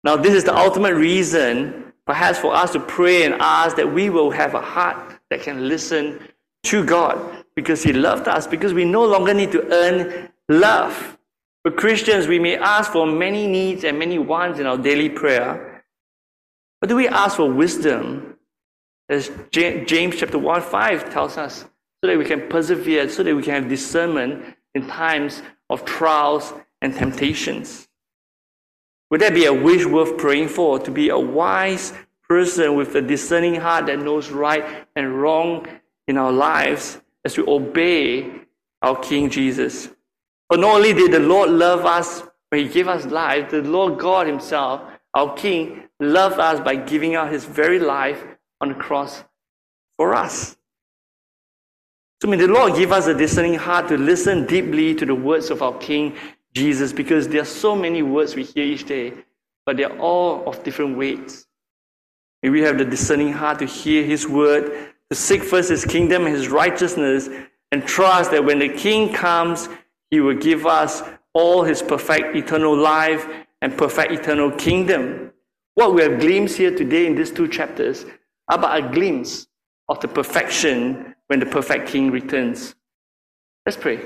Now, 0.04 0.16
this 0.16 0.34
is 0.34 0.44
the 0.44 0.56
ultimate 0.56 0.96
reason, 0.96 1.94
perhaps, 2.08 2.39
for 2.39 2.54
us 2.54 2.72
to 2.74 2.80
pray 2.80 3.24
and 3.24 3.36
ask 3.36 3.76
that 3.76 3.94
we 3.94 4.10
will 4.10 4.32
have 4.32 4.56
a 4.56 4.62
heart 4.62 5.20
that 5.30 5.42
can 5.42 5.68
listen 5.68 6.20
to 6.64 6.84
God 6.84 7.46
because 7.56 7.84
He 7.84 7.94
loved 7.94 8.28
us, 8.28 8.48
because 8.48 8.74
we 8.74 8.86
no 8.86 9.06
longer 9.06 9.34
need 9.34 9.52
to 9.52 9.68
earn 9.72 10.30
love. 10.50 11.18
For 11.64 11.72
Christians, 11.72 12.28
we 12.28 12.39
may 12.39 12.57
ask 12.57 12.91
for 12.91 13.05
many 13.05 13.45
needs 13.47 13.84
and 13.84 13.99
many 13.99 14.18
wants 14.18 14.59
in 14.59 14.66
our 14.66 14.78
daily 14.78 15.09
prayer. 15.09 15.84
But 16.80 16.89
do 16.89 16.95
we 16.95 17.07
ask 17.07 17.38
for 17.38 17.51
wisdom? 17.51 18.38
As 19.07 19.30
James 19.51 20.16
chapter 20.18 20.39
1 20.39 20.62
5 20.62 21.12
tells 21.12 21.38
us, 21.38 21.66
so 22.01 22.07
that 22.07 22.18
we 22.18 22.26
can 22.26 22.47
persevere, 22.49 23.07
so 23.09 23.22
that 23.24 23.36
we 23.36 23.43
can 23.43 23.53
have 23.53 23.70
discernment 23.70 24.55
in 24.74 24.88
times 24.88 25.43
of 25.70 25.86
trials 25.86 26.53
and 26.82 26.95
temptations. 26.95 27.88
Would 29.12 29.22
that 29.22 29.34
be 29.34 29.45
a 29.45 29.53
wish 29.53 29.86
worth 29.86 30.18
praying 30.18 30.47
for? 30.47 30.80
To 30.80 30.89
be 30.89 31.09
a 31.09 31.20
wise 31.20 31.93
person 32.28 32.76
with 32.76 32.95
a 32.95 33.01
discerning 33.01 33.55
heart 33.55 33.86
that 33.88 33.99
knows 33.99 34.32
right 34.32 34.88
and 34.95 35.22
wrong 35.22 35.68
in 36.07 36.18
our 36.18 36.32
lives 36.32 36.99
as 37.26 37.38
we 37.38 37.43
obey 37.43 38.32
our 38.82 38.97
King 38.97 39.30
Jesus. 39.30 39.89
For 40.52 40.58
not 40.58 40.76
only 40.76 40.91
did 40.91 41.14
the 41.14 41.20
Lord 41.20 41.49
love 41.49 41.86
us 41.86 42.24
when 42.49 42.66
He 42.66 42.68
gave 42.68 42.89
us 42.89 43.06
life, 43.06 43.52
the 43.52 43.62
Lord 43.62 43.97
God 43.97 44.28
Himself, 44.28 44.82
our 45.14 45.34
King, 45.34 45.84
loved 46.02 46.41
us 46.41 46.60
by 46.60 46.76
giving 46.76 47.16
out 47.16 47.32
His 47.32 47.45
very 47.45 47.80
life 47.80 48.22
on 48.60 48.68
the 48.68 48.76
cross 48.76 49.24
for 49.95 50.14
us. 50.14 50.58
So 52.22 52.28
may 52.28 52.36
the 52.36 52.49
Lord 52.49 52.76
give 52.76 52.91
us 52.91 53.08
a 53.08 53.14
discerning 53.14 53.54
heart 53.54 53.88
to 53.88 53.97
listen 53.97 54.45
deeply 54.45 54.93
to 54.95 55.06
the 55.06 55.16
words 55.16 55.52
of 55.52 55.62
our 55.62 55.78
King 55.78 56.18
Jesus 56.54 56.91
because 56.91 57.30
there 57.30 57.43
are 57.43 57.45
so 57.45 57.74
many 57.74 58.04
words 58.04 58.36
we 58.36 58.43
hear 58.43 58.66
each 58.66 58.84
day, 58.84 59.14
but 59.66 59.78
they're 59.78 59.97
all 59.99 60.45
of 60.49 60.62
different 60.66 60.97
weights. 60.97 61.45
May 62.43 62.49
we 62.49 62.60
have 62.64 62.78
the 62.78 62.84
discerning 62.84 63.32
heart 63.32 63.60
to 63.60 63.66
hear 63.66 64.04
His 64.04 64.28
word, 64.28 64.91
to 65.10 65.16
seek 65.16 65.43
first 65.43 65.70
His 65.70 65.86
kingdom 65.86 66.26
and 66.26 66.36
His 66.36 66.49
righteousness, 66.49 67.30
and 67.72 67.88
trust 67.88 68.32
that 68.32 68.43
when 68.43 68.60
the 68.60 68.68
King 68.68 69.14
comes, 69.14 69.70
He 70.12 70.20
will 70.20 70.36
give 70.36 70.66
us 70.66 71.01
all 71.34 71.64
His 71.64 71.82
perfect 71.82 72.36
eternal 72.36 72.76
life 72.76 73.26
and 73.62 73.78
perfect 73.78 74.12
eternal 74.12 74.51
kingdom. 74.51 75.32
What 75.76 75.95
we 75.95 76.01
have 76.01 76.20
glimpsed 76.20 76.57
here 76.57 76.76
today 76.76 77.07
in 77.07 77.16
these 77.16 77.32
two 77.32 77.47
chapters 77.47 78.05
are 78.49 78.57
but 78.57 78.78
a 78.78 78.89
glimpse 78.89 79.47
of 79.88 79.99
the 80.01 80.07
perfection 80.07 81.16
when 81.28 81.39
the 81.39 81.45
perfect 81.45 81.88
king 81.88 82.12
returns. 82.12 82.76
Let's 83.66 83.78
pray. 83.78 83.99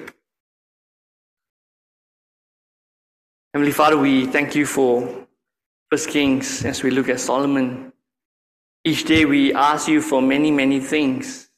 Heavenly 3.54 3.72
Father, 3.72 3.98
we 3.98 4.26
thank 4.28 4.54
you 4.54 4.66
for 4.66 5.28
First 5.90 6.10
Kings 6.10 6.66
as 6.66 6.84
we 6.84 6.92
look 6.92 7.10
at 7.10 7.20
Solomon. 7.20 7.94
Each 8.84 9.06
day 9.06 9.26
we 9.26 9.54
ask 9.54 9.88
you 9.88 10.02
for 10.02 10.22
many, 10.22 10.52
many 10.52 10.80
things. 10.80 11.50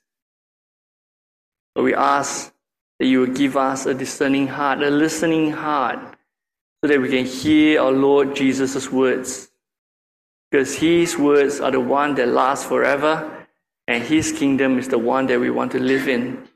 But 1.73 1.83
we 1.83 1.93
ask 1.93 2.53
that 2.99 3.05
you 3.07 3.19
will 3.19 3.33
give 3.33 3.57
us 3.57 3.85
a 3.85 3.93
discerning 3.93 4.47
heart, 4.47 4.81
a 4.81 4.89
listening 4.89 5.51
heart, 5.51 5.99
so 6.81 6.87
that 6.87 7.01
we 7.01 7.09
can 7.09 7.25
hear 7.25 7.81
our 7.81 7.91
Lord 7.91 8.35
Jesus' 8.35 8.91
words. 8.91 9.49
Because 10.49 10.75
his 10.75 11.17
words 11.17 11.59
are 11.59 11.71
the 11.71 11.79
one 11.79 12.15
that 12.15 12.27
last 12.27 12.67
forever 12.67 13.37
and 13.87 14.03
His 14.03 14.31
kingdom 14.31 14.77
is 14.77 14.89
the 14.89 14.97
one 14.97 15.27
that 15.27 15.39
we 15.39 15.49
want 15.49 15.71
to 15.71 15.79
live 15.79 16.07
in. 16.07 16.47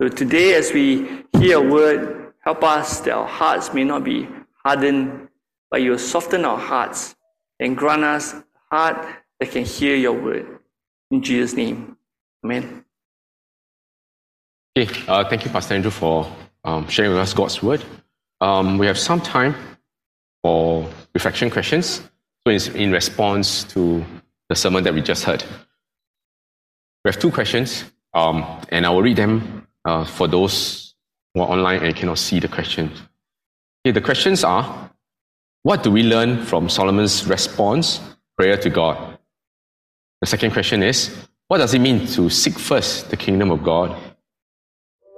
So 0.00 0.08
today, 0.08 0.54
as 0.54 0.72
we 0.72 1.24
hear 1.38 1.58
a 1.58 1.68
word, 1.68 2.32
help 2.40 2.62
us 2.62 3.00
that 3.00 3.14
our 3.14 3.26
hearts 3.26 3.74
may 3.74 3.84
not 3.84 4.04
be 4.04 4.28
hardened, 4.64 5.28
but 5.70 5.82
you 5.82 5.92
will 5.92 5.98
soften 5.98 6.44
our 6.44 6.58
hearts 6.58 7.16
and 7.58 7.76
grant 7.76 8.04
us 8.04 8.34
a 8.34 8.44
heart 8.70 9.06
that 9.40 9.50
can 9.50 9.64
hear 9.64 9.96
your 9.96 10.12
word. 10.12 10.60
In 11.10 11.22
Jesus' 11.22 11.54
name, 11.54 11.96
Amen. 12.44 12.85
Okay, 14.78 14.94
uh, 15.08 15.26
thank 15.26 15.42
you, 15.42 15.50
Pastor 15.50 15.72
Andrew, 15.72 15.90
for 15.90 16.30
um, 16.62 16.86
sharing 16.86 17.12
with 17.12 17.20
us 17.20 17.32
God's 17.32 17.62
word. 17.62 17.82
Um, 18.42 18.76
we 18.76 18.86
have 18.86 18.98
some 18.98 19.22
time 19.22 19.54
for 20.42 20.86
reflection 21.14 21.48
questions. 21.48 22.02
So, 22.46 22.50
in, 22.50 22.76
in 22.76 22.92
response 22.92 23.64
to 23.72 24.04
the 24.50 24.54
sermon 24.54 24.84
that 24.84 24.92
we 24.92 25.00
just 25.00 25.24
heard. 25.24 25.42
We 27.02 27.08
have 27.08 27.18
two 27.18 27.30
questions, 27.30 27.90
um, 28.12 28.44
and 28.68 28.84
I 28.84 28.90
will 28.90 29.00
read 29.00 29.16
them 29.16 29.66
uh, 29.86 30.04
for 30.04 30.28
those 30.28 30.94
who 31.32 31.40
are 31.40 31.48
online 31.48 31.82
and 31.82 31.96
cannot 31.96 32.18
see 32.18 32.38
the 32.38 32.48
questions. 32.48 33.00
Okay, 33.80 33.92
the 33.92 34.02
questions 34.02 34.44
are 34.44 34.90
What 35.62 35.84
do 35.84 35.90
we 35.90 36.02
learn 36.02 36.44
from 36.44 36.68
Solomon's 36.68 37.26
response, 37.26 37.98
prayer 38.36 38.58
to 38.58 38.68
God? 38.68 39.16
The 40.20 40.26
second 40.26 40.50
question 40.50 40.82
is 40.82 41.16
What 41.48 41.58
does 41.58 41.72
it 41.72 41.78
mean 41.78 42.06
to 42.08 42.28
seek 42.28 42.58
first 42.58 43.08
the 43.08 43.16
kingdom 43.16 43.50
of 43.50 43.62
God? 43.62 43.96